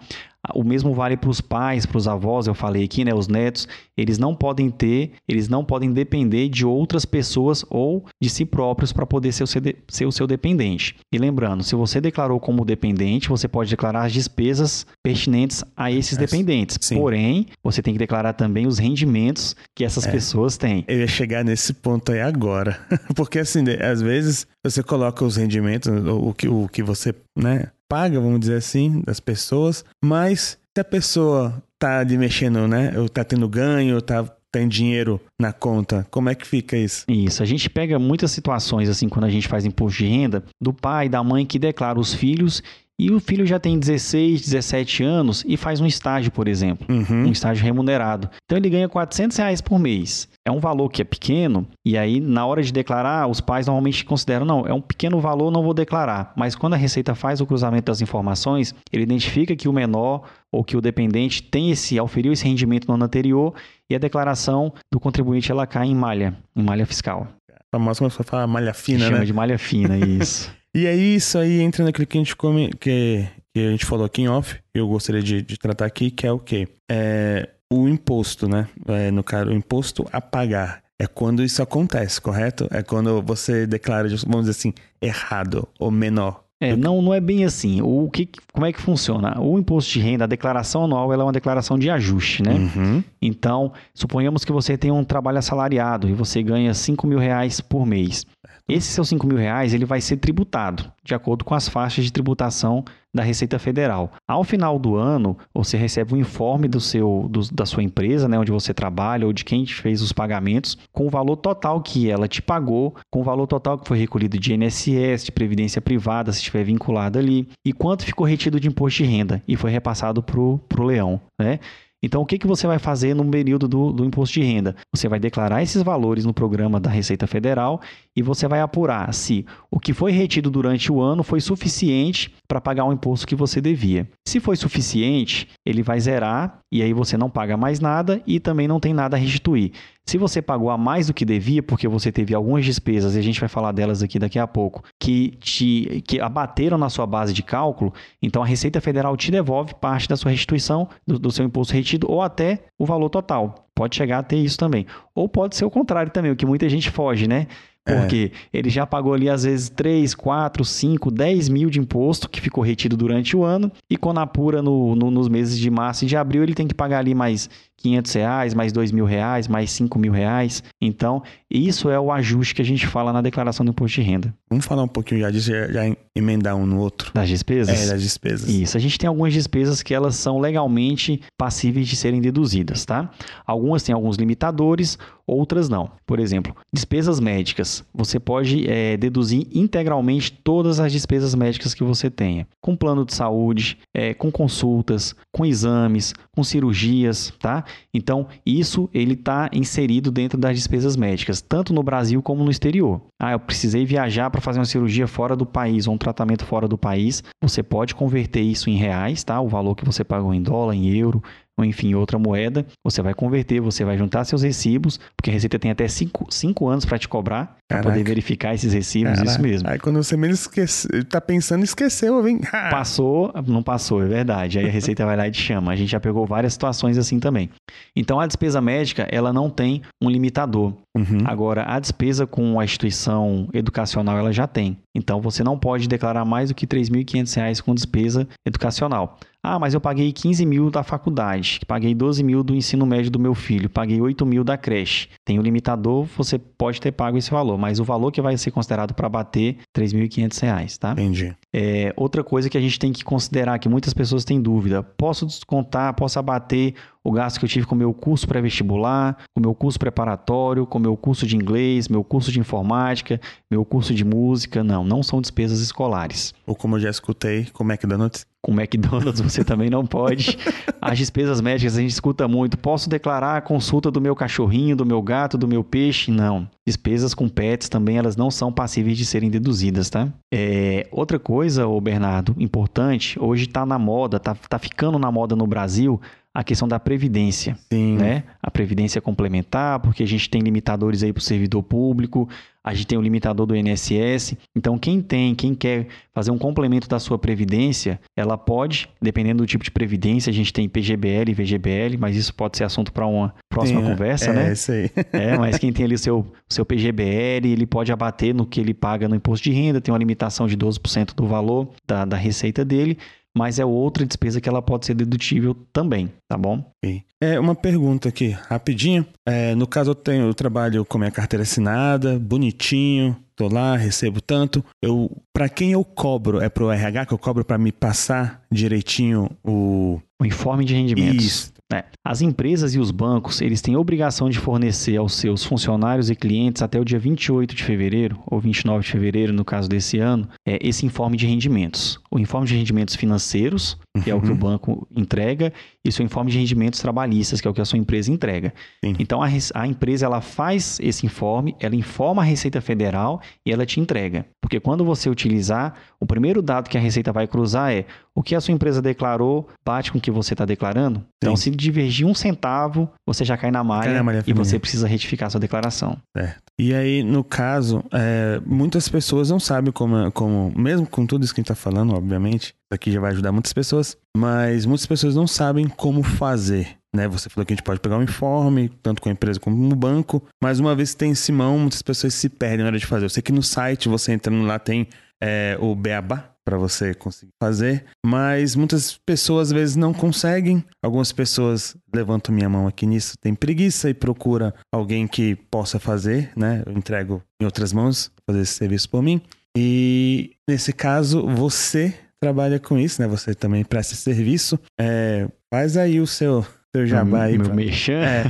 O 0.54 0.62
mesmo 0.62 0.94
vale 0.94 1.16
para 1.16 1.30
os 1.30 1.40
pais, 1.40 1.84
para 1.84 1.98
os 1.98 2.06
avós, 2.06 2.46
eu 2.46 2.54
falei 2.54 2.84
aqui, 2.84 3.04
né? 3.04 3.12
Os 3.12 3.28
netos, 3.28 3.66
eles 3.96 4.18
não 4.18 4.34
podem 4.34 4.70
ter, 4.70 5.12
eles 5.28 5.48
não 5.48 5.64
podem 5.64 5.92
depender 5.92 6.48
de 6.48 6.64
outras 6.64 7.04
pessoas 7.04 7.64
ou 7.68 8.04
de 8.22 8.30
si 8.30 8.44
próprios 8.44 8.92
para 8.92 9.04
poder 9.04 9.32
ser 9.32 9.42
o, 9.42 9.46
seu, 9.46 9.60
ser 9.88 10.06
o 10.06 10.12
seu 10.12 10.26
dependente. 10.26 10.96
E 11.12 11.18
lembrando, 11.18 11.62
se 11.64 11.74
você 11.74 12.00
declarou 12.00 12.38
como 12.38 12.64
dependente, 12.64 13.28
você 13.28 13.48
pode 13.48 13.70
declarar 13.70 14.04
as 14.04 14.12
despesas 14.12 14.86
pertinentes 15.02 15.64
a 15.76 15.90
esses 15.90 16.16
é, 16.16 16.20
dependentes. 16.20 16.78
Sim. 16.80 16.96
Porém, 16.96 17.46
você 17.62 17.82
tem 17.82 17.92
que 17.92 17.98
declarar 17.98 18.32
também 18.32 18.66
os 18.66 18.78
rendimentos 18.78 19.56
que 19.74 19.84
essas 19.84 20.06
é, 20.06 20.10
pessoas 20.10 20.56
têm. 20.56 20.84
Eu 20.86 21.00
ia 21.00 21.08
chegar 21.08 21.44
nesse 21.44 21.74
ponto 21.74 22.12
aí 22.12 22.20
agora. 22.20 22.78
Porque 23.14 23.40
assim, 23.40 23.64
às 23.80 24.00
vezes 24.00 24.46
você 24.64 24.82
coloca 24.82 25.24
os 25.24 25.36
rendimentos, 25.36 25.90
o 25.90 26.32
que, 26.32 26.48
o 26.48 26.68
que 26.68 26.82
você, 26.82 27.14
né? 27.36 27.70
Paga, 27.88 28.20
vamos 28.20 28.40
dizer 28.40 28.56
assim, 28.56 29.02
das 29.06 29.20
pessoas, 29.20 29.84
mas 30.04 30.58
se 30.76 30.80
a 30.80 30.84
pessoa 30.84 31.62
tá 31.78 32.00
ali 32.00 32.18
mexendo, 32.18 32.68
né, 32.68 32.98
ou 32.98 33.08
tá 33.08 33.24
tendo 33.24 33.48
ganho, 33.48 33.96
ou 33.96 34.02
tá 34.02 34.24
tem 34.50 34.66
dinheiro 34.66 35.20
na 35.38 35.52
conta. 35.52 36.06
Como 36.10 36.28
é 36.30 36.34
que 36.34 36.46
fica 36.46 36.76
isso? 36.76 37.04
Isso, 37.08 37.42
a 37.42 37.46
gente 37.46 37.68
pega 37.68 37.98
muitas 37.98 38.30
situações 38.30 38.88
assim 38.88 39.08
quando 39.08 39.24
a 39.24 39.30
gente 39.30 39.46
faz 39.46 39.64
imposto 39.64 39.98
de 39.98 40.06
renda 40.06 40.42
do 40.60 40.72
pai, 40.72 41.08
da 41.08 41.22
mãe 41.22 41.44
que 41.44 41.58
declara 41.58 42.00
os 42.00 42.14
filhos 42.14 42.62
e 43.00 43.12
o 43.12 43.20
filho 43.20 43.46
já 43.46 43.60
tem 43.60 43.78
16, 43.78 44.40
17 44.40 45.04
anos 45.04 45.44
e 45.46 45.56
faz 45.56 45.80
um 45.80 45.86
estágio, 45.86 46.32
por 46.32 46.48
exemplo, 46.48 46.86
uhum. 46.90 47.26
um 47.26 47.30
estágio 47.30 47.64
remunerado. 47.64 48.28
Então 48.44 48.58
ele 48.58 48.68
ganha 48.68 48.88
400 48.88 49.36
reais 49.36 49.60
por 49.60 49.78
mês. 49.78 50.28
É 50.44 50.50
um 50.50 50.58
valor 50.58 50.88
que 50.88 51.00
é 51.00 51.04
pequeno 51.04 51.66
e 51.84 51.96
aí 51.96 52.18
na 52.20 52.44
hora 52.44 52.62
de 52.62 52.72
declarar, 52.72 53.28
os 53.28 53.40
pais 53.40 53.66
normalmente 53.66 54.04
consideram, 54.04 54.44
não, 54.44 54.66
é 54.66 54.72
um 54.74 54.80
pequeno 54.80 55.20
valor, 55.20 55.50
não 55.50 55.62
vou 55.62 55.72
declarar. 55.72 56.32
Mas 56.36 56.56
quando 56.56 56.74
a 56.74 56.76
Receita 56.76 57.14
faz 57.14 57.40
o 57.40 57.46
cruzamento 57.46 57.86
das 57.86 58.00
informações, 58.00 58.74
ele 58.92 59.04
identifica 59.04 59.54
que 59.54 59.68
o 59.68 59.72
menor 59.72 60.22
ou 60.50 60.64
que 60.64 60.76
o 60.76 60.80
dependente 60.80 61.42
tem 61.42 61.70
esse, 61.70 61.98
auferiu 61.98 62.32
esse 62.32 62.44
rendimento 62.44 62.88
no 62.88 62.94
ano 62.94 63.04
anterior 63.04 63.54
e 63.88 63.94
a 63.94 63.98
declaração 63.98 64.72
do 64.92 64.98
contribuinte 64.98 65.52
ela 65.52 65.66
cai 65.66 65.86
em 65.86 65.94
malha, 65.94 66.36
em 66.56 66.62
malha 66.62 66.86
fiscal. 66.86 67.28
A 67.50 67.76
famosa 67.76 67.98
como 67.98 68.10
você 68.10 68.22
fala 68.24 68.46
malha 68.46 68.74
fina, 68.74 69.04
Chama 69.04 69.18
né? 69.18 69.24
de 69.24 69.32
malha 69.32 69.58
fina, 69.58 69.96
isso. 69.96 70.50
E 70.74 70.86
aí, 70.86 71.14
isso 71.14 71.38
aí 71.38 71.60
entra 71.60 71.84
naquilo 71.84 72.06
que 72.06 72.18
a 72.18 72.20
gente 72.20 72.36
come, 72.36 72.70
que, 72.74 73.26
que 73.54 73.60
a 73.60 73.70
gente 73.70 73.86
falou 73.86 74.04
aqui 74.04 74.22
em 74.22 74.28
off, 74.28 74.56
eu 74.74 74.86
gostaria 74.86 75.22
de, 75.22 75.42
de 75.42 75.58
tratar 75.58 75.86
aqui, 75.86 76.10
que 76.10 76.26
é 76.26 76.32
o 76.32 76.38
quê? 76.38 76.68
É 76.90 77.48
o 77.72 77.88
imposto, 77.88 78.48
né? 78.48 78.68
É, 78.86 79.10
no 79.10 79.22
caso, 79.22 79.50
o 79.50 79.54
imposto 79.54 80.06
a 80.12 80.20
pagar. 80.20 80.82
É 80.98 81.06
quando 81.06 81.44
isso 81.44 81.62
acontece, 81.62 82.20
correto? 82.20 82.66
É 82.70 82.82
quando 82.82 83.22
você 83.22 83.66
declara, 83.66 84.08
vamos 84.26 84.46
dizer 84.46 84.50
assim, 84.50 84.74
errado 85.00 85.68
ou 85.78 85.90
menor. 85.90 86.42
É, 86.60 86.74
não, 86.74 87.00
não 87.00 87.14
é 87.14 87.20
bem 87.20 87.44
assim. 87.44 87.80
O 87.80 88.10
que, 88.10 88.28
como 88.52 88.66
é 88.66 88.72
que 88.72 88.80
funciona? 88.80 89.40
O 89.40 89.58
imposto 89.58 89.92
de 89.92 90.00
renda, 90.00 90.24
a 90.24 90.26
declaração 90.26 90.84
anual, 90.84 91.12
ela 91.12 91.22
é 91.22 91.26
uma 91.26 91.32
declaração 91.32 91.78
de 91.78 91.88
ajuste, 91.88 92.42
né? 92.42 92.54
Uhum. 92.54 93.04
Então, 93.22 93.72
suponhamos 93.94 94.44
que 94.44 94.50
você 94.50 94.76
tem 94.76 94.90
um 94.90 95.04
trabalho 95.04 95.38
assalariado 95.38 96.08
e 96.08 96.12
você 96.12 96.42
ganha 96.42 96.74
5 96.74 97.06
mil 97.06 97.20
reais 97.20 97.60
por 97.60 97.86
mês. 97.86 98.26
Esse 98.68 98.88
seus 98.88 99.08
5 99.08 99.26
mil 99.26 99.38
reais 99.38 99.72
ele 99.72 99.86
vai 99.86 100.00
ser 100.00 100.18
tributado 100.18 100.92
de 101.02 101.14
acordo 101.14 101.42
com 101.42 101.54
as 101.54 101.66
faixas 101.66 102.04
de 102.04 102.12
tributação 102.12 102.84
da 103.14 103.22
Receita 103.22 103.58
Federal. 103.58 104.12
Ao 104.28 104.44
final 104.44 104.78
do 104.78 104.94
ano, 104.94 105.38
você 105.54 105.78
recebe 105.78 106.12
um 106.12 106.18
informe 106.18 106.68
do 106.68 106.78
seu, 106.78 107.26
do, 107.30 107.40
da 107.50 107.64
sua 107.64 107.82
empresa, 107.82 108.28
né, 108.28 108.38
onde 108.38 108.52
você 108.52 108.74
trabalha 108.74 109.26
ou 109.26 109.32
de 109.32 109.42
quem 109.42 109.64
fez 109.64 110.02
os 110.02 110.12
pagamentos, 110.12 110.76
com 110.92 111.06
o 111.06 111.10
valor 111.10 111.36
total 111.36 111.80
que 111.80 112.10
ela 112.10 112.28
te 112.28 112.42
pagou, 112.42 112.94
com 113.10 113.20
o 113.20 113.24
valor 113.24 113.46
total 113.46 113.78
que 113.78 113.88
foi 113.88 113.98
recolhido 113.98 114.38
de 114.38 114.52
INSS, 114.52 115.24
de 115.24 115.32
previdência 115.32 115.80
privada, 115.80 116.30
se 116.30 116.38
estiver 116.38 116.64
vinculado 116.64 117.18
ali, 117.18 117.48
e 117.64 117.72
quanto 117.72 118.04
ficou 118.04 118.26
retido 118.26 118.60
de 118.60 118.68
imposto 118.68 119.02
de 119.02 119.08
renda 119.08 119.42
e 119.48 119.56
foi 119.56 119.70
repassado 119.70 120.22
para 120.22 120.38
o 120.38 120.84
leão. 120.84 121.18
Né? 121.40 121.58
Então, 122.02 122.22
o 122.22 122.26
que, 122.26 122.38
que 122.38 122.46
você 122.46 122.66
vai 122.66 122.78
fazer 122.78 123.14
no 123.14 123.24
período 123.28 123.66
do, 123.66 123.92
do 123.92 124.04
imposto 124.04 124.34
de 124.34 124.42
renda? 124.42 124.76
Você 124.94 125.08
vai 125.08 125.18
declarar 125.18 125.62
esses 125.62 125.82
valores 125.82 126.24
no 126.24 126.32
programa 126.32 126.78
da 126.78 126.88
Receita 126.88 127.26
Federal 127.26 127.80
e 128.14 128.22
você 128.22 128.46
vai 128.46 128.60
apurar 128.60 129.12
se 129.12 129.44
o 129.70 129.80
que 129.80 129.92
foi 129.92 130.12
retido 130.12 130.50
durante 130.50 130.92
o 130.92 131.00
ano 131.00 131.22
foi 131.22 131.40
suficiente 131.40 132.32
para 132.46 132.60
pagar 132.60 132.84
o 132.84 132.92
imposto 132.92 133.26
que 133.26 133.34
você 133.34 133.60
devia. 133.60 134.08
Se 134.26 134.38
foi 134.38 134.56
suficiente, 134.56 135.48
ele 135.66 135.82
vai 135.82 135.98
zerar 136.00 136.60
e 136.70 136.82
aí 136.82 136.92
você 136.92 137.16
não 137.16 137.30
paga 137.30 137.56
mais 137.56 137.80
nada 137.80 138.22
e 138.26 138.38
também 138.38 138.68
não 138.68 138.78
tem 138.78 138.92
nada 138.92 139.16
a 139.16 139.20
restituir. 139.20 139.72
Se 140.06 140.16
você 140.16 140.40
pagou 140.40 140.70
a 140.70 140.78
mais 140.78 141.06
do 141.06 141.14
que 141.14 141.24
devia, 141.24 141.62
porque 141.62 141.86
você 141.86 142.10
teve 142.10 142.34
algumas 142.34 142.64
despesas, 142.64 143.14
e 143.14 143.18
a 143.18 143.22
gente 143.22 143.40
vai 143.40 143.48
falar 143.48 143.72
delas 143.72 144.02
aqui 144.02 144.18
daqui 144.18 144.38
a 144.38 144.46
pouco, 144.46 144.82
que 144.98 145.32
te 145.38 146.02
que 146.06 146.20
abateram 146.20 146.78
na 146.78 146.88
sua 146.88 147.06
base 147.06 147.34
de 147.34 147.42
cálculo, 147.42 147.92
então 148.22 148.42
a 148.42 148.46
Receita 148.46 148.80
Federal 148.80 149.16
te 149.16 149.30
devolve 149.30 149.74
parte 149.74 150.08
da 150.08 150.16
sua 150.16 150.30
restituição, 150.30 150.88
do, 151.06 151.18
do 151.18 151.30
seu 151.30 151.44
imposto 151.44 151.74
retido, 151.74 152.10
ou 152.10 152.22
até 152.22 152.60
o 152.78 152.86
valor 152.86 153.10
total. 153.10 153.68
Pode 153.74 153.96
chegar 153.96 154.18
a 154.18 154.22
ter 154.22 154.38
isso 154.38 154.58
também. 154.58 154.86
Ou 155.14 155.28
pode 155.28 155.56
ser 155.56 155.64
o 155.64 155.70
contrário 155.70 156.10
também, 156.10 156.32
o 156.32 156.36
que 156.36 156.46
muita 156.46 156.68
gente 156.68 156.90
foge, 156.90 157.28
né? 157.28 157.46
Porque 157.84 158.32
é. 158.52 158.58
ele 158.58 158.68
já 158.68 158.86
pagou 158.86 159.14
ali, 159.14 159.30
às 159.30 159.44
vezes, 159.44 159.70
3, 159.70 160.14
4, 160.14 160.64
5, 160.64 161.10
10 161.10 161.48
mil 161.48 161.70
de 161.70 161.80
imposto 161.80 162.28
que 162.28 162.40
ficou 162.40 162.62
retido 162.62 162.96
durante 162.96 163.34
o 163.34 163.44
ano. 163.44 163.72
E 163.90 163.96
quando 163.96 164.18
apura 164.18 164.60
no, 164.60 164.94
no, 164.94 165.10
nos 165.10 165.28
meses 165.28 165.58
de 165.58 165.70
março 165.70 166.04
e 166.04 166.08
de 166.08 166.16
abril, 166.16 166.42
ele 166.42 166.54
tem 166.54 166.66
que 166.66 166.74
pagar 166.74 166.98
ali 166.98 167.14
mais 167.14 167.48
500 167.78 168.12
reais, 168.12 168.54
mais 168.54 168.72
2 168.72 168.92
mil 168.92 169.04
reais, 169.04 169.48
mais 169.48 169.70
5 169.70 169.98
mil 169.98 170.12
reais. 170.12 170.62
Então, 170.80 171.22
isso 171.50 171.88
é 171.88 171.98
o 171.98 172.12
ajuste 172.12 172.54
que 172.54 172.62
a 172.62 172.64
gente 172.64 172.86
fala 172.86 173.12
na 173.12 173.22
declaração 173.22 173.64
do 173.64 173.70
imposto 173.70 174.00
de 174.00 174.06
renda. 174.06 174.34
Vamos 174.50 174.64
falar 174.64 174.82
um 174.82 174.88
pouquinho 174.88 175.20
já 175.20 175.30
disso, 175.30 175.50
já, 175.50 175.70
já 175.70 175.96
emendar 176.14 176.56
um 176.56 176.66
no 176.66 176.78
outro. 176.78 177.12
Das 177.14 177.28
despesas? 177.28 177.86
É, 177.86 177.92
das 177.92 178.02
despesas. 178.02 178.48
Isso. 178.48 178.76
A 178.76 178.80
gente 178.80 178.98
tem 178.98 179.08
algumas 179.08 179.32
despesas 179.32 179.82
que 179.82 179.94
elas 179.94 180.16
são 180.16 180.38
legalmente 180.38 181.20
passíveis 181.36 181.86
de 181.86 181.96
serem 181.96 182.20
deduzidas, 182.20 182.84
tá? 182.84 183.10
Algumas 183.46 183.82
têm 183.82 183.94
alguns 183.94 184.16
limitadores, 184.16 184.98
outras 185.26 185.68
não. 185.68 185.90
Por 186.06 186.18
exemplo, 186.18 186.56
despesas 186.72 187.20
médicas. 187.20 187.84
Você 187.94 188.18
pode 188.18 188.68
é, 188.68 188.96
deduzir 188.96 189.46
integralmente 189.52 190.32
todas 190.32 190.80
as 190.80 190.90
despesas 190.90 191.34
médicas 191.34 191.74
que 191.74 191.84
você 191.84 192.10
tenha. 192.10 192.46
Com 192.60 192.74
plano 192.74 193.04
de 193.04 193.14
saúde, 193.14 193.78
é, 193.94 194.14
com 194.14 194.32
consultas, 194.32 195.14
com 195.30 195.44
exames, 195.44 196.14
com 196.34 196.42
cirurgias, 196.42 197.32
tá? 197.38 197.64
Então, 197.92 198.26
isso 198.44 198.88
ele 198.92 199.14
está 199.14 199.48
inserido 199.52 200.10
dentro 200.10 200.38
das 200.38 200.56
despesas 200.56 200.96
médicas, 200.96 201.40
tanto 201.40 201.72
no 201.72 201.82
Brasil 201.82 202.22
como 202.22 202.44
no 202.44 202.50
exterior. 202.50 203.00
Ah, 203.20 203.32
eu 203.32 203.40
precisei 203.40 203.84
viajar 203.84 204.30
para 204.30 204.40
fazer 204.40 204.60
uma 204.60 204.64
cirurgia 204.64 205.08
fora 205.08 205.34
do 205.34 205.44
país 205.44 205.88
ou 205.88 205.94
um 205.94 205.98
tratamento 205.98 206.44
fora 206.44 206.68
do 206.68 206.78
país. 206.78 207.22
Você 207.42 207.62
pode 207.62 207.94
converter 207.94 208.40
isso 208.40 208.70
em 208.70 208.76
reais, 208.76 209.24
tá? 209.24 209.40
O 209.40 209.48
valor 209.48 209.74
que 209.74 209.84
você 209.84 210.04
pagou 210.04 210.32
em 210.32 210.40
dólar, 210.40 210.74
em 210.74 210.96
euro, 210.96 211.22
ou 211.58 211.64
enfim, 211.64 211.92
outra 211.94 212.18
moeda, 212.18 212.64
você 212.84 213.02
vai 213.02 213.12
converter, 213.12 213.60
você 213.60 213.84
vai 213.84 213.98
juntar 213.98 214.24
seus 214.24 214.42
recibos, 214.42 215.00
porque 215.16 215.28
a 215.28 215.32
Receita 215.32 215.58
tem 215.58 215.72
até 215.72 215.88
5 215.88 216.68
anos 216.68 216.84
para 216.84 216.96
te 216.96 217.08
cobrar, 217.08 217.56
para 217.68 217.82
poder 217.82 218.04
verificar 218.04 218.54
esses 218.54 218.72
recibos, 218.72 219.14
Caraca. 219.14 219.28
isso 219.28 219.42
mesmo. 219.42 219.68
Aí 219.68 219.78
quando 219.78 219.96
você 219.96 220.16
menos 220.16 220.42
esquece, 220.42 220.86
tá 221.04 221.20
pensando, 221.20 221.64
esqueceu, 221.64 222.22
vem. 222.22 222.38
passou, 222.70 223.32
não 223.44 223.62
passou, 223.62 224.00
é 224.00 224.06
verdade. 224.06 224.60
Aí 224.60 224.66
a 224.66 224.70
Receita 224.70 225.04
vai 225.04 225.16
lá 225.16 225.26
e 225.26 225.32
te 225.32 225.42
chama. 225.42 225.72
A 225.72 225.76
gente 225.76 225.90
já 225.90 225.98
pegou 225.98 226.24
várias 226.24 226.52
situações 226.52 226.96
assim 226.96 227.18
também. 227.18 227.50
Então 227.96 228.20
a 228.20 228.26
despesa 228.26 228.60
médica, 228.60 229.08
ela 229.10 229.32
não 229.32 229.50
tem 229.50 229.82
um 230.00 230.08
limitador. 230.08 230.72
Uhum. 230.96 231.18
Agora, 231.24 231.64
a 231.66 231.78
despesa 231.78 232.26
com 232.26 232.58
a 232.58 232.64
instituição 232.64 233.07
educacional, 233.52 234.18
ela 234.18 234.32
já 234.32 234.46
tem. 234.46 234.78
Então 234.94 235.20
você 235.20 235.42
não 235.42 235.58
pode 235.58 235.88
declarar 235.88 236.24
mais 236.24 236.48
do 236.48 236.54
que 236.54 236.66
R$ 236.66 236.80
3.500 236.80 237.62
com 237.62 237.74
despesa 237.74 238.28
educacional. 238.44 239.18
Ah, 239.50 239.58
mas 239.58 239.72
eu 239.72 239.80
paguei 239.80 240.12
15 240.12 240.44
mil 240.44 240.70
da 240.70 240.82
faculdade, 240.82 241.60
paguei 241.66 241.94
12 241.94 242.22
mil 242.22 242.42
do 242.42 242.54
ensino 242.54 242.84
médio 242.84 243.10
do 243.10 243.18
meu 243.18 243.34
filho, 243.34 243.70
paguei 243.70 243.98
8 243.98 244.26
mil 244.26 244.44
da 244.44 244.58
creche. 244.58 245.08
Tem 245.24 245.38
o 245.38 245.40
um 245.40 245.42
limitador, 245.42 246.04
você 246.04 246.38
pode 246.38 246.78
ter 246.78 246.92
pago 246.92 247.16
esse 247.16 247.30
valor, 247.30 247.56
mas 247.56 247.80
o 247.80 247.84
valor 247.84 248.12
que 248.12 248.20
vai 248.20 248.36
ser 248.36 248.50
considerado 248.50 248.92
para 248.92 249.08
bater 249.08 249.56
R$ 249.74 249.86
3.500, 249.86 250.76
tá? 250.76 250.92
Entendi. 250.92 251.34
É, 251.50 251.94
outra 251.96 252.22
coisa 252.22 252.50
que 252.50 252.58
a 252.58 252.60
gente 252.60 252.78
tem 252.78 252.92
que 252.92 253.02
considerar, 253.02 253.58
que 253.58 253.70
muitas 253.70 253.94
pessoas 253.94 254.22
têm 254.22 254.38
dúvida, 254.38 254.82
posso 254.82 255.24
descontar, 255.24 255.94
posso 255.94 256.18
abater 256.18 256.74
o 257.02 257.10
gasto 257.10 257.38
que 257.38 257.46
eu 257.46 257.48
tive 257.48 257.66
com 257.66 257.74
o 257.74 257.78
meu 257.78 257.94
curso 257.94 258.28
pré-vestibular, 258.28 259.16
com 259.34 259.40
o 259.40 259.42
meu 259.42 259.54
curso 259.54 259.78
preparatório, 259.78 260.66
com 260.66 260.76
o 260.76 260.80
meu 260.80 260.94
curso 260.94 261.26
de 261.26 261.36
inglês, 261.36 261.88
meu 261.88 262.04
curso 262.04 262.30
de 262.30 262.38
informática, 262.38 263.18
meu 263.50 263.64
curso 263.64 263.94
de 263.94 264.04
música. 264.04 264.62
Não, 264.62 264.84
não 264.84 265.02
são 265.02 265.22
despesas 265.22 265.60
escolares. 265.60 266.34
Ou 266.46 266.54
como 266.54 266.76
eu 266.76 266.80
já 266.80 266.90
escutei, 266.90 267.46
com 267.54 267.64
o 267.64 267.66
McDonald's. 267.66 268.26
Com 268.40 268.52
o 268.52 268.60
McDonald's 268.60 269.20
você 269.20 269.44
também 269.44 269.68
não 269.68 269.84
pode. 269.84 270.38
As 270.80 270.96
despesas 270.96 271.40
médicas 271.40 271.76
a 271.76 271.80
gente 271.80 271.90
escuta 271.90 272.28
muito. 272.28 272.56
Posso 272.56 272.88
declarar 272.88 273.36
a 273.36 273.40
consulta 273.40 273.90
do 273.90 274.00
meu 274.00 274.14
cachorrinho, 274.14 274.76
do 274.76 274.86
meu 274.86 275.02
gato, 275.02 275.36
do 275.36 275.48
meu 275.48 275.64
peixe? 275.64 276.10
Não. 276.10 276.48
Despesas 276.66 277.14
com 277.14 277.28
pets 277.28 277.68
também 277.68 277.98
elas 277.98 278.16
não 278.16 278.30
são 278.30 278.52
passíveis 278.52 278.96
de 278.96 279.04
serem 279.04 279.28
deduzidas, 279.30 279.90
tá? 279.90 280.08
É, 280.32 280.86
outra 280.92 281.18
coisa, 281.18 281.66
ô 281.66 281.80
Bernardo, 281.80 282.34
importante, 282.38 283.18
hoje 283.20 283.46
está 283.46 283.66
na 283.66 283.78
moda, 283.78 284.20
tá, 284.20 284.34
tá 284.34 284.58
ficando 284.58 284.98
na 284.98 285.10
moda 285.10 285.34
no 285.34 285.46
Brasil 285.46 286.00
a 286.32 286.44
questão 286.44 286.68
da 286.68 286.78
previdência, 286.78 287.58
Sim. 287.72 287.96
né? 287.96 288.22
A 288.40 288.50
previdência 288.50 289.00
complementar, 289.00 289.80
porque 289.80 290.04
a 290.04 290.06
gente 290.06 290.30
tem 290.30 290.40
limitadores 290.40 291.02
aí 291.02 291.12
para 291.12 291.20
o 291.20 291.24
servidor 291.24 291.64
público, 291.64 292.28
a 292.68 292.74
gente 292.74 292.86
tem 292.86 292.98
o 292.98 293.00
limitador 293.00 293.46
do 293.46 293.56
INSS. 293.56 294.36
Então, 294.54 294.78
quem 294.78 295.00
tem, 295.00 295.34
quem 295.34 295.54
quer 295.54 295.86
fazer 296.12 296.30
um 296.30 296.36
complemento 296.36 296.86
da 296.86 296.98
sua 296.98 297.18
previdência, 297.18 297.98
ela 298.14 298.36
pode, 298.36 298.90
dependendo 299.00 299.42
do 299.42 299.46
tipo 299.46 299.64
de 299.64 299.70
previdência, 299.70 300.28
a 300.28 300.34
gente 300.34 300.52
tem 300.52 300.68
PGBL 300.68 301.30
e 301.30 301.32
VGBL, 301.34 301.96
mas 301.98 302.14
isso 302.14 302.34
pode 302.34 302.58
ser 302.58 302.64
assunto 302.64 302.92
para 302.92 303.06
uma 303.06 303.34
próxima 303.48 303.80
Sim, 303.80 303.86
conversa, 303.86 304.30
é, 304.30 304.32
né? 304.34 304.48
É, 304.50 304.52
isso 304.52 304.70
aí. 304.70 304.90
é, 305.14 305.38
mas 305.38 305.56
quem 305.56 305.72
tem 305.72 305.86
ali 305.86 305.94
o 305.94 305.98
seu, 305.98 306.26
seu 306.46 306.66
PGBL, 306.66 307.46
ele 307.46 307.66
pode 307.66 307.90
abater 307.90 308.34
no 308.34 308.44
que 308.44 308.60
ele 308.60 308.74
paga 308.74 309.08
no 309.08 309.14
imposto 309.14 309.44
de 309.44 309.50
renda, 309.50 309.80
tem 309.80 309.90
uma 309.90 309.98
limitação 309.98 310.46
de 310.46 310.54
12% 310.54 311.14
do 311.14 311.26
valor 311.26 311.70
da, 311.86 312.04
da 312.04 312.18
receita 312.18 312.66
dele 312.66 312.98
mas 313.38 313.60
é 313.60 313.64
outra 313.64 314.04
despesa 314.04 314.40
que 314.40 314.48
ela 314.48 314.60
pode 314.60 314.84
ser 314.84 314.94
dedutível 314.94 315.54
também, 315.72 316.12
tá 316.28 316.36
bom? 316.36 316.72
É 317.20 317.38
uma 317.38 317.54
pergunta 317.54 318.08
aqui, 318.08 318.30
rapidinho. 318.30 319.06
É, 319.24 319.54
no 319.54 319.64
caso 319.64 319.92
eu 319.92 319.94
tenho, 319.94 320.26
eu 320.26 320.34
trabalho 320.34 320.84
com 320.84 320.98
minha 320.98 321.12
carteira 321.12 321.44
assinada, 321.44 322.18
bonitinho, 322.18 323.16
tô 323.36 323.46
lá, 323.46 323.76
recebo 323.76 324.20
tanto. 324.20 324.64
Eu, 324.82 325.08
para 325.32 325.48
quem 325.48 325.70
eu 325.70 325.84
cobro? 325.84 326.40
É 326.40 326.48
pro 326.48 326.68
RH 326.68 327.06
que 327.06 327.14
eu 327.14 327.18
cobro 327.18 327.44
para 327.44 327.58
me 327.58 327.70
passar 327.70 328.42
direitinho 328.50 329.30
o 329.44 330.00
o 330.20 330.26
informe 330.26 330.64
de 330.64 330.74
rendimentos. 330.74 331.24
Isso. 331.24 331.52
É. 331.72 331.84
As 332.04 332.22
empresas 332.22 332.74
e 332.74 332.78
os 332.78 332.90
bancos, 332.90 333.42
eles 333.42 333.60
têm 333.60 333.76
obrigação 333.76 334.30
de 334.30 334.38
fornecer 334.38 334.96
aos 334.96 335.14
seus 335.14 335.44
funcionários 335.44 336.08
e 336.08 336.16
clientes 336.16 336.62
até 336.62 336.80
o 336.80 336.84
dia 336.84 336.98
28 336.98 337.54
de 337.54 337.62
fevereiro, 337.62 338.18
ou 338.26 338.40
29 338.40 338.84
de 338.84 338.90
fevereiro, 338.90 339.32
no 339.34 339.44
caso 339.44 339.68
desse 339.68 339.98
ano, 339.98 340.26
é, 340.46 340.58
esse 340.66 340.86
informe 340.86 341.16
de 341.16 341.26
rendimentos. 341.26 342.00
O 342.10 342.18
informe 342.18 342.46
de 342.46 342.56
rendimentos 342.56 342.94
financeiros, 342.94 343.78
que 344.02 344.10
uhum. 344.10 344.16
é 344.16 344.18
o 344.18 344.22
que 344.22 344.28
o 344.28 344.32
uhum. 344.32 344.36
banco 344.36 344.88
entrega, 344.94 345.52
e 345.84 345.88
o 345.88 345.92
seu 345.92 346.04
informe 346.04 346.30
de 346.30 346.38
rendimentos 346.38 346.80
trabalhistas, 346.80 347.40
que 347.40 347.48
é 347.48 347.50
o 347.50 347.54
que 347.54 347.60
a 347.60 347.64
sua 347.64 347.78
empresa 347.78 348.10
entrega. 348.10 348.52
Sim. 348.84 348.96
Então, 348.98 349.22
a, 349.22 349.28
a 349.54 349.66
empresa 349.66 350.06
ela 350.06 350.20
faz 350.20 350.78
esse 350.80 351.04
informe, 351.06 351.56
ela 351.60 351.74
informa 351.74 352.22
a 352.22 352.24
Receita 352.24 352.60
Federal 352.60 353.20
e 353.44 353.52
ela 353.52 353.66
te 353.66 353.80
entrega. 353.80 354.26
Porque 354.40 354.60
quando 354.60 354.84
você 354.84 355.10
utilizar, 355.10 355.74
o 356.00 356.06
primeiro 356.06 356.40
dado 356.40 356.70
que 356.70 356.78
a 356.78 356.80
Receita 356.80 357.12
vai 357.12 357.26
cruzar 357.26 357.72
é 357.72 357.84
o 358.14 358.22
que 358.22 358.34
a 358.34 358.40
sua 358.40 358.54
empresa 358.54 358.80
declarou 358.80 359.48
bate 359.64 359.92
com 359.92 359.98
o 359.98 360.00
que 360.00 360.10
você 360.10 360.34
está 360.34 360.44
declarando. 360.44 361.04
Então, 361.22 361.36
Sim. 361.36 361.50
se 361.50 361.56
divergir 361.56 362.06
um 362.06 362.14
centavo, 362.14 362.90
você 363.06 363.24
já 363.24 363.36
cai 363.36 363.50
na 363.50 363.62
malha, 363.62 363.84
cai 363.84 363.94
na 363.94 364.02
malha 364.02 364.24
e 364.26 364.32
você 364.32 364.58
precisa 364.58 364.88
retificar 364.88 365.30
sua 365.30 365.40
declaração. 365.40 365.98
Certo. 366.16 366.47
E 366.60 366.74
aí, 366.74 367.04
no 367.04 367.22
caso, 367.22 367.84
é, 367.92 368.40
muitas 368.44 368.88
pessoas 368.88 369.30
não 369.30 369.38
sabem 369.38 369.70
como, 369.70 370.10
como, 370.10 370.52
mesmo 370.56 370.86
com 370.86 371.06
tudo 371.06 371.24
isso 371.24 371.32
que 371.32 371.40
a 371.40 371.42
gente 371.42 371.52
está 371.52 371.54
falando, 371.54 371.94
obviamente, 371.94 372.46
isso 372.46 372.72
aqui 372.72 372.90
já 372.90 373.00
vai 373.00 373.12
ajudar 373.12 373.30
muitas 373.30 373.52
pessoas, 373.52 373.96
mas 374.16 374.66
muitas 374.66 374.84
pessoas 374.84 375.14
não 375.14 375.26
sabem 375.26 375.68
como 375.68 376.02
fazer. 376.02 376.76
Né? 376.92 377.06
Você 377.06 377.28
falou 377.28 377.46
que 377.46 377.52
a 377.52 377.56
gente 377.56 377.64
pode 377.64 377.78
pegar 377.78 377.96
um 377.96 378.02
informe, 378.02 378.70
tanto 378.82 379.00
com 379.00 379.08
a 379.08 379.12
empresa 379.12 379.38
como 379.38 379.56
no 379.56 379.76
banco, 379.76 380.20
mas 380.42 380.58
uma 380.58 380.74
vez 380.74 380.92
que 380.92 380.96
tem 380.96 381.12
em 381.12 381.14
Simão, 381.14 381.58
muitas 381.58 381.80
pessoas 381.80 382.14
se 382.14 382.28
perdem 382.28 382.60
na 382.60 382.66
hora 382.66 382.78
de 382.78 382.86
fazer. 382.86 383.04
Eu 383.04 383.10
sei 383.10 383.22
que 383.22 383.30
no 383.30 383.42
site, 383.42 383.88
você 383.88 384.12
entrando 384.12 384.42
lá, 384.42 384.58
tem 384.58 384.88
é, 385.22 385.56
o 385.60 385.74
Beabá, 385.74 386.34
para 386.44 386.56
você 386.56 386.94
conseguir 386.94 387.32
fazer, 387.42 387.84
mas 388.04 388.56
muitas 388.56 388.98
pessoas 389.04 389.48
às 389.48 389.52
vezes 389.52 389.76
não 389.76 389.92
conseguem. 389.92 390.64
Algumas 390.82 391.12
pessoas 391.12 391.76
levantam 391.94 392.34
minha 392.34 392.48
mão 392.48 392.66
aqui 392.66 392.86
nisso, 392.86 393.18
tem 393.20 393.34
preguiça 393.34 393.90
e 393.90 393.94
procura 393.94 394.54
alguém 394.72 395.06
que 395.06 395.36
possa 395.36 395.78
fazer, 395.78 396.32
né? 396.34 396.62
Eu 396.64 396.72
entrego 396.72 397.22
em 397.38 397.44
outras 397.44 397.70
mãos 397.70 398.10
fazer 398.26 398.40
esse 398.40 398.54
serviço 398.54 398.88
por 398.88 399.02
mim. 399.02 399.20
E 399.54 400.36
nesse 400.48 400.72
caso, 400.72 401.26
você 401.26 401.94
trabalha 402.18 402.58
com 402.58 402.78
isso, 402.78 403.02
né? 403.02 403.08
Você 403.08 403.34
também 403.34 403.62
presta 403.62 403.92
esse 403.92 404.02
serviço. 404.02 404.58
É, 404.80 405.28
faz 405.52 405.76
aí 405.76 406.00
o 406.00 406.06
seu, 406.06 406.46
seu 406.74 406.86
jabá 406.86 407.24
aí. 407.24 407.36
Meu 407.36 407.48
pra... 407.48 407.54
mexer. 407.54 408.02
É. 408.02 408.24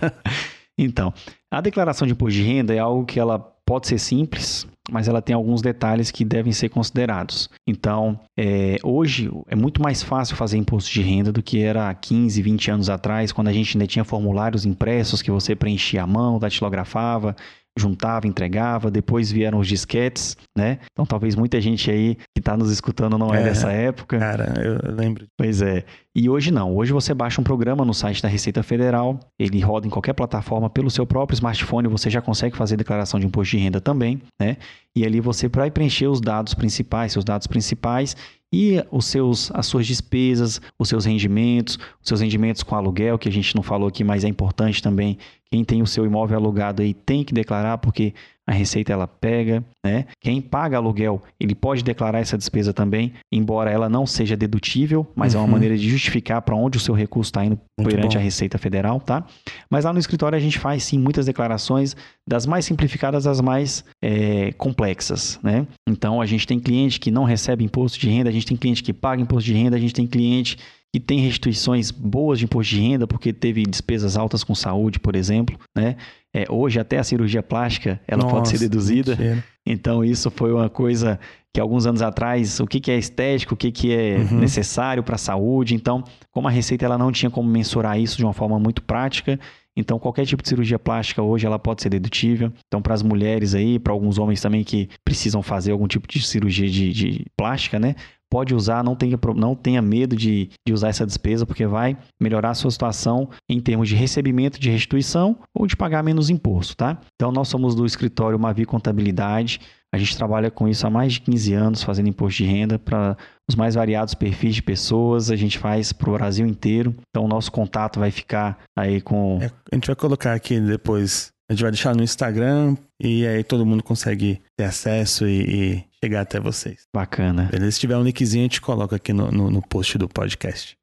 então, 0.78 1.12
a 1.52 1.60
declaração 1.60 2.06
de 2.06 2.14
imposto 2.14 2.38
de 2.38 2.42
renda 2.42 2.74
é 2.74 2.78
algo 2.78 3.04
que 3.04 3.20
ela 3.20 3.38
pode 3.38 3.86
ser 3.86 3.98
simples, 3.98 4.66
mas 4.90 5.08
ela 5.08 5.22
tem 5.22 5.34
alguns 5.34 5.62
detalhes 5.62 6.10
que 6.10 6.24
devem 6.24 6.52
ser 6.52 6.68
considerados. 6.68 7.48
Então, 7.66 8.18
é, 8.38 8.76
hoje 8.82 9.30
é 9.48 9.56
muito 9.56 9.82
mais 9.82 10.02
fácil 10.02 10.36
fazer 10.36 10.56
imposto 10.56 10.90
de 10.90 11.02
renda 11.02 11.32
do 11.32 11.42
que 11.42 11.60
era 11.60 11.92
15, 11.94 12.40
20 12.42 12.70
anos 12.70 12.90
atrás, 12.90 13.32
quando 13.32 13.48
a 13.48 13.52
gente 13.52 13.76
ainda 13.76 13.86
tinha 13.86 14.04
formulários 14.04 14.64
impressos 14.64 15.22
que 15.22 15.30
você 15.30 15.54
preenchia 15.54 16.02
à 16.02 16.06
mão, 16.06 16.38
datilografava, 16.38 17.36
juntava, 17.78 18.26
entregava, 18.26 18.90
depois 18.90 19.30
vieram 19.30 19.58
os 19.58 19.66
disquetes, 19.66 20.36
né? 20.56 20.78
Então 20.92 21.06
talvez 21.06 21.34
muita 21.34 21.60
gente 21.60 21.90
aí 21.90 22.14
que 22.14 22.40
está 22.40 22.56
nos 22.56 22.70
escutando 22.70 23.16
não 23.16 23.34
é, 23.34 23.40
é 23.40 23.44
dessa 23.44 23.70
época. 23.70 24.18
Cara, 24.18 24.54
eu 24.62 24.94
lembro. 24.94 25.26
Pois 25.36 25.62
é. 25.62 25.84
E 26.14 26.28
hoje 26.28 26.50
não. 26.50 26.74
Hoje 26.76 26.92
você 26.92 27.14
baixa 27.14 27.40
um 27.40 27.44
programa 27.44 27.84
no 27.84 27.94
site 27.94 28.22
da 28.22 28.28
Receita 28.28 28.62
Federal, 28.62 29.18
ele 29.38 29.60
roda 29.60 29.86
em 29.86 29.90
qualquer 29.90 30.12
plataforma 30.12 30.68
pelo 30.68 30.90
seu 30.90 31.06
próprio 31.06 31.34
smartphone, 31.34 31.88
você 31.88 32.10
já 32.10 32.20
consegue 32.20 32.56
fazer 32.56 32.76
declaração 32.76 33.20
de 33.20 33.26
imposto 33.26 33.56
de 33.56 33.62
renda 33.62 33.80
também, 33.80 34.20
né? 34.40 34.56
E 34.96 35.06
ali 35.06 35.20
você 35.20 35.48
vai 35.48 35.70
preencher 35.70 36.08
os 36.08 36.20
dados 36.20 36.52
principais, 36.52 37.12
seus 37.12 37.24
dados 37.24 37.46
principais 37.46 38.16
e 38.52 38.84
os 38.90 39.06
seus, 39.06 39.50
as 39.52 39.66
suas 39.66 39.86
despesas, 39.86 40.60
os 40.78 40.88
seus 40.88 41.04
rendimentos, 41.04 41.78
os 42.02 42.08
seus 42.08 42.20
rendimentos 42.20 42.62
com 42.62 42.74
aluguel, 42.74 43.18
que 43.18 43.28
a 43.28 43.32
gente 43.32 43.54
não 43.54 43.62
falou 43.62 43.88
aqui, 43.88 44.02
mas 44.02 44.24
é 44.24 44.28
importante 44.28 44.82
também. 44.82 45.18
Quem 45.50 45.64
tem 45.64 45.82
o 45.82 45.86
seu 45.86 46.04
imóvel 46.04 46.36
alugado 46.38 46.82
aí 46.82 46.92
tem 46.92 47.24
que 47.24 47.32
declarar, 47.32 47.78
porque 47.78 48.12
a 48.50 48.52
receita 48.52 48.92
ela 48.92 49.06
pega, 49.06 49.64
né? 49.84 50.06
Quem 50.20 50.40
paga 50.42 50.76
aluguel, 50.76 51.22
ele 51.38 51.54
pode 51.54 51.84
declarar 51.84 52.18
essa 52.18 52.36
despesa 52.36 52.72
também, 52.72 53.12
embora 53.32 53.70
ela 53.70 53.88
não 53.88 54.04
seja 54.04 54.36
dedutível, 54.36 55.06
mas 55.14 55.34
uhum. 55.34 55.38
é 55.38 55.42
uma 55.42 55.46
uhum. 55.46 55.52
maneira 55.52 55.78
de 55.78 55.88
justificar 55.88 56.42
para 56.42 56.56
onde 56.56 56.76
o 56.76 56.80
seu 56.80 56.92
recurso 56.92 57.28
está 57.28 57.44
indo 57.44 57.60
Muito 57.78 57.88
perante 57.88 58.14
bom. 58.14 58.18
a 58.18 58.22
Receita 58.22 58.58
Federal, 58.58 58.98
tá? 59.00 59.24
Mas 59.70 59.84
lá 59.84 59.92
no 59.92 60.00
escritório 60.00 60.36
a 60.36 60.40
gente 60.40 60.58
faz 60.58 60.82
sim 60.82 60.98
muitas 60.98 61.26
declarações, 61.26 61.94
das 62.26 62.44
mais 62.44 62.64
simplificadas 62.64 63.24
às 63.24 63.40
mais 63.40 63.84
é, 64.02 64.50
complexas, 64.52 65.38
né? 65.44 65.64
Então 65.88 66.20
a 66.20 66.26
gente 66.26 66.44
tem 66.44 66.58
cliente 66.58 66.98
que 66.98 67.12
não 67.12 67.22
recebe 67.22 67.62
imposto 67.62 68.00
de 68.00 68.08
renda, 68.08 68.30
a 68.30 68.32
gente 68.32 68.46
tem 68.46 68.56
cliente 68.56 68.82
que 68.82 68.92
paga 68.92 69.22
imposto 69.22 69.44
de 69.44 69.54
renda, 69.54 69.76
a 69.76 69.80
gente 69.80 69.94
tem 69.94 70.08
cliente 70.08 70.58
que 70.92 71.00
tem 71.00 71.20
restituições 71.20 71.90
boas 71.90 72.38
de 72.38 72.44
imposto 72.44 72.74
de 72.74 72.80
renda 72.80 73.06
porque 73.06 73.32
teve 73.32 73.62
despesas 73.62 74.16
altas 74.16 74.42
com 74.42 74.54
saúde, 74.54 74.98
por 74.98 75.14
exemplo, 75.14 75.58
né? 75.76 75.96
É, 76.34 76.46
hoje 76.48 76.78
até 76.78 76.98
a 76.98 77.04
cirurgia 77.04 77.42
plástica 77.42 78.00
ela 78.06 78.22
Nossa, 78.22 78.34
pode 78.36 78.48
ser 78.48 78.58
deduzida. 78.58 79.16
Mentira. 79.16 79.44
Então 79.66 80.04
isso 80.04 80.30
foi 80.30 80.52
uma 80.52 80.68
coisa 80.68 81.18
que 81.52 81.60
alguns 81.60 81.86
anos 81.86 82.02
atrás, 82.02 82.60
o 82.60 82.66
que, 82.66 82.78
que 82.78 82.90
é 82.90 82.98
estético, 82.98 83.54
o 83.54 83.56
que, 83.56 83.72
que 83.72 83.92
é 83.92 84.18
uhum. 84.18 84.38
necessário 84.38 85.02
para 85.02 85.16
a 85.16 85.18
saúde. 85.18 85.74
Então, 85.74 86.04
como 86.30 86.46
a 86.46 86.50
Receita 86.50 86.84
ela 86.84 86.96
não 86.96 87.10
tinha 87.10 87.30
como 87.30 87.48
mensurar 87.48 87.98
isso 87.98 88.16
de 88.16 88.24
uma 88.24 88.32
forma 88.32 88.58
muito 88.58 88.82
prática, 88.82 89.38
então 89.76 89.98
qualquer 89.98 90.26
tipo 90.26 90.42
de 90.42 90.48
cirurgia 90.48 90.78
plástica 90.78 91.22
hoje 91.22 91.46
ela 91.46 91.58
pode 91.58 91.82
ser 91.82 91.88
dedutível. 91.88 92.52
Então 92.66 92.80
para 92.80 92.94
as 92.94 93.02
mulheres 93.02 93.54
aí, 93.54 93.78
para 93.78 93.92
alguns 93.92 94.18
homens 94.18 94.40
também 94.40 94.62
que 94.62 94.88
precisam 95.04 95.42
fazer 95.42 95.72
algum 95.72 95.86
tipo 95.86 96.06
de 96.06 96.22
cirurgia 96.22 96.68
de, 96.68 96.92
de 96.92 97.26
plástica, 97.36 97.78
né? 97.78 97.94
Pode 98.30 98.54
usar, 98.54 98.84
não 98.84 98.94
tenha, 98.94 99.18
não 99.34 99.54
tenha 99.56 99.82
medo 99.82 100.14
de, 100.16 100.48
de 100.66 100.72
usar 100.72 100.88
essa 100.88 101.04
despesa, 101.04 101.44
porque 101.44 101.66
vai 101.66 101.96
melhorar 102.20 102.50
a 102.50 102.54
sua 102.54 102.70
situação 102.70 103.28
em 103.48 103.60
termos 103.60 103.88
de 103.88 103.96
recebimento 103.96 104.58
de 104.60 104.70
restituição 104.70 105.36
ou 105.54 105.66
de 105.66 105.76
pagar 105.76 106.02
menos 106.02 106.30
imposto, 106.30 106.76
tá? 106.76 106.98
Então, 107.16 107.32
nós 107.32 107.48
somos 107.48 107.74
do 107.74 107.84
escritório 107.84 108.38
Mavi 108.38 108.64
Contabilidade, 108.64 109.60
a 109.92 109.98
gente 109.98 110.16
trabalha 110.16 110.50
com 110.52 110.68
isso 110.68 110.86
há 110.86 110.90
mais 110.90 111.14
de 111.14 111.20
15 111.22 111.52
anos, 111.52 111.82
fazendo 111.82 112.08
imposto 112.08 112.44
de 112.44 112.48
renda 112.48 112.78
para 112.78 113.16
os 113.48 113.56
mais 113.56 113.74
variados 113.74 114.14
perfis 114.14 114.54
de 114.54 114.62
pessoas, 114.62 115.32
a 115.32 115.36
gente 115.36 115.58
faz 115.58 115.92
para 115.92 116.08
o 116.08 116.12
Brasil 116.12 116.46
inteiro, 116.46 116.94
então 117.08 117.24
o 117.24 117.28
nosso 117.28 117.50
contato 117.50 117.98
vai 117.98 118.12
ficar 118.12 118.58
aí 118.78 119.00
com... 119.00 119.38
É, 119.42 119.50
a 119.72 119.74
gente 119.74 119.88
vai 119.88 119.96
colocar 119.96 120.34
aqui 120.34 120.60
depois, 120.60 121.32
a 121.50 121.52
gente 121.52 121.62
vai 121.62 121.72
deixar 121.72 121.96
no 121.96 122.04
Instagram 122.04 122.76
e 123.00 123.26
aí 123.26 123.42
todo 123.42 123.66
mundo 123.66 123.82
consegue 123.82 124.40
ter 124.56 124.64
acesso 124.64 125.26
e, 125.26 125.40
e 125.40 125.84
chegar 126.02 126.20
até 126.20 126.38
vocês. 126.38 126.82
Bacana. 126.94 127.48
Beleza? 127.50 127.72
Se 127.72 127.80
tiver 127.80 127.96
um 127.96 128.02
linkzinho, 128.02 128.42
a 128.42 128.44
gente 128.44 128.60
coloca 128.60 128.96
aqui 128.96 129.12
no, 129.12 129.30
no, 129.30 129.50
no 129.50 129.62
post 129.62 129.96
do 129.96 130.08
podcast. 130.08 130.76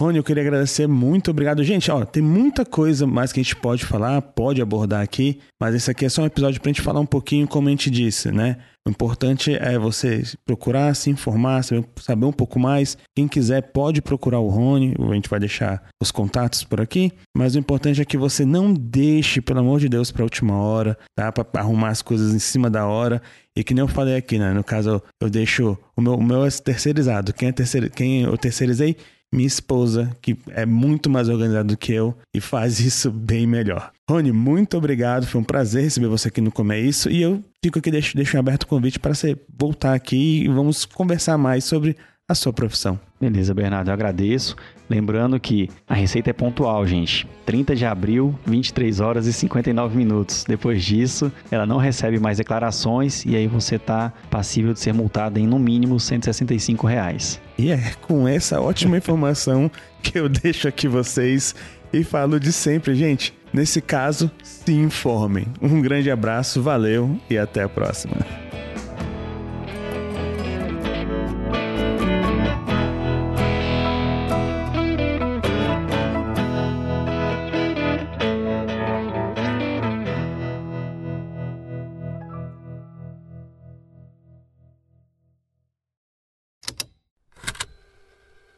Rony, 0.00 0.18
eu 0.18 0.24
queria 0.24 0.42
agradecer, 0.42 0.86
muito 0.86 1.30
obrigado. 1.30 1.62
Gente, 1.62 1.90
ó, 1.90 2.04
tem 2.04 2.22
muita 2.22 2.64
coisa 2.64 3.06
mais 3.06 3.32
que 3.32 3.40
a 3.40 3.42
gente 3.42 3.56
pode 3.56 3.86
falar, 3.86 4.20
pode 4.20 4.60
abordar 4.60 5.00
aqui, 5.00 5.40
mas 5.60 5.74
esse 5.74 5.90
aqui 5.90 6.04
é 6.04 6.08
só 6.08 6.22
um 6.22 6.26
episódio 6.26 6.60
pra 6.60 6.68
gente 6.68 6.82
falar 6.82 7.00
um 7.00 7.06
pouquinho, 7.06 7.46
como 7.46 7.68
a 7.68 7.70
gente 7.70 7.88
disse, 7.88 8.32
né? 8.32 8.58
O 8.86 8.90
importante 8.90 9.54
é 9.54 9.78
você 9.78 10.22
procurar 10.44 10.94
se 10.94 11.08
informar, 11.08 11.62
saber 11.62 12.26
um 12.26 12.32
pouco 12.32 12.58
mais. 12.58 12.98
Quem 13.16 13.26
quiser 13.26 13.62
pode 13.72 14.02
procurar 14.02 14.40
o 14.40 14.48
Rony, 14.48 14.94
a 14.98 15.14
gente 15.14 15.30
vai 15.30 15.40
deixar 15.40 15.82
os 16.02 16.10
contatos 16.10 16.64
por 16.64 16.82
aqui. 16.82 17.10
Mas 17.34 17.54
o 17.54 17.58
importante 17.58 18.02
é 18.02 18.04
que 18.04 18.18
você 18.18 18.44
não 18.44 18.74
deixe, 18.74 19.40
pelo 19.40 19.60
amor 19.60 19.80
de 19.80 19.88
Deus, 19.88 20.12
para 20.12 20.22
a 20.22 20.24
última 20.26 20.58
hora, 20.58 20.98
tá? 21.16 21.32
Para 21.32 21.62
arrumar 21.64 21.88
as 21.88 22.02
coisas 22.02 22.34
em 22.34 22.38
cima 22.38 22.70
da 22.70 22.86
hora. 22.86 23.20
E 23.56 23.64
que 23.64 23.74
nem 23.74 23.82
eu 23.82 23.88
falei 23.88 24.16
aqui, 24.16 24.38
né? 24.38 24.52
No 24.52 24.64
caso, 24.64 24.90
eu, 24.90 25.02
eu 25.22 25.30
deixo 25.30 25.76
o 25.96 26.00
meu, 26.00 26.14
o 26.14 26.22
meu 26.22 26.44
é 26.44 26.50
terceirizado. 26.50 27.32
Quem 27.32 27.48
é 27.48 27.52
terceir, 27.52 27.90
quem 27.90 28.22
eu 28.22 28.36
terceirizei? 28.36 28.96
minha 29.34 29.46
esposa, 29.46 30.16
que 30.22 30.38
é 30.50 30.64
muito 30.64 31.10
mais 31.10 31.28
organizada 31.28 31.64
do 31.64 31.76
que 31.76 31.92
eu 31.92 32.16
e 32.32 32.40
faz 32.40 32.78
isso 32.78 33.10
bem 33.10 33.46
melhor. 33.46 33.90
Rony, 34.08 34.32
muito 34.32 34.76
obrigado. 34.76 35.26
Foi 35.26 35.40
um 35.40 35.44
prazer 35.44 35.82
receber 35.82 36.06
você 36.06 36.28
aqui 36.28 36.40
no 36.40 36.52
Como 36.52 36.72
é 36.72 36.78
Isso. 36.78 37.10
E 37.10 37.20
eu 37.20 37.42
fico 37.62 37.78
aqui, 37.78 37.90
deixo, 37.90 38.16
deixo 38.16 38.38
aberto 38.38 38.62
o 38.62 38.66
convite 38.66 39.00
para 39.00 39.14
você 39.14 39.36
voltar 39.58 39.94
aqui 39.94 40.44
e 40.44 40.48
vamos 40.48 40.84
conversar 40.84 41.36
mais 41.36 41.64
sobre 41.64 41.96
a 42.28 42.34
sua 42.34 42.52
profissão. 42.52 42.98
Beleza, 43.20 43.52
Bernardo, 43.52 43.88
eu 43.88 43.94
agradeço. 43.94 44.56
Lembrando 44.88 45.38
que 45.38 45.68
a 45.88 45.94
receita 45.94 46.30
é 46.30 46.32
pontual, 46.32 46.86
gente. 46.86 47.26
30 47.44 47.76
de 47.76 47.84
abril, 47.84 48.38
23 48.46 49.00
horas 49.00 49.26
e 49.26 49.32
59 49.32 49.96
minutos. 49.96 50.44
Depois 50.46 50.82
disso, 50.82 51.30
ela 51.50 51.66
não 51.66 51.76
recebe 51.76 52.18
mais 52.18 52.38
declarações 52.38 53.24
e 53.24 53.36
aí 53.36 53.46
você 53.46 53.76
está 53.76 54.12
passível 54.30 54.72
de 54.72 54.80
ser 54.80 54.94
multado 54.94 55.38
em 55.38 55.46
no 55.46 55.58
mínimo 55.58 56.00
165 56.00 56.86
reais. 56.86 57.40
E 57.58 57.70
é 57.70 57.92
com 58.02 58.26
essa 58.26 58.60
ótima 58.60 58.96
informação 58.96 59.70
que 60.02 60.18
eu 60.18 60.28
deixo 60.28 60.66
aqui 60.66 60.88
vocês 60.88 61.54
e 61.92 62.02
falo 62.02 62.40
de 62.40 62.52
sempre, 62.52 62.94
gente. 62.94 63.34
Nesse 63.52 63.80
caso, 63.80 64.30
se 64.42 64.72
informem. 64.72 65.46
Um 65.62 65.80
grande 65.80 66.10
abraço, 66.10 66.60
valeu 66.60 67.18
e 67.30 67.38
até 67.38 67.62
a 67.62 67.68
próxima. 67.68 68.43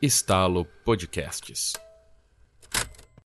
Estalo 0.07 0.65
Podcasts. 0.85 1.86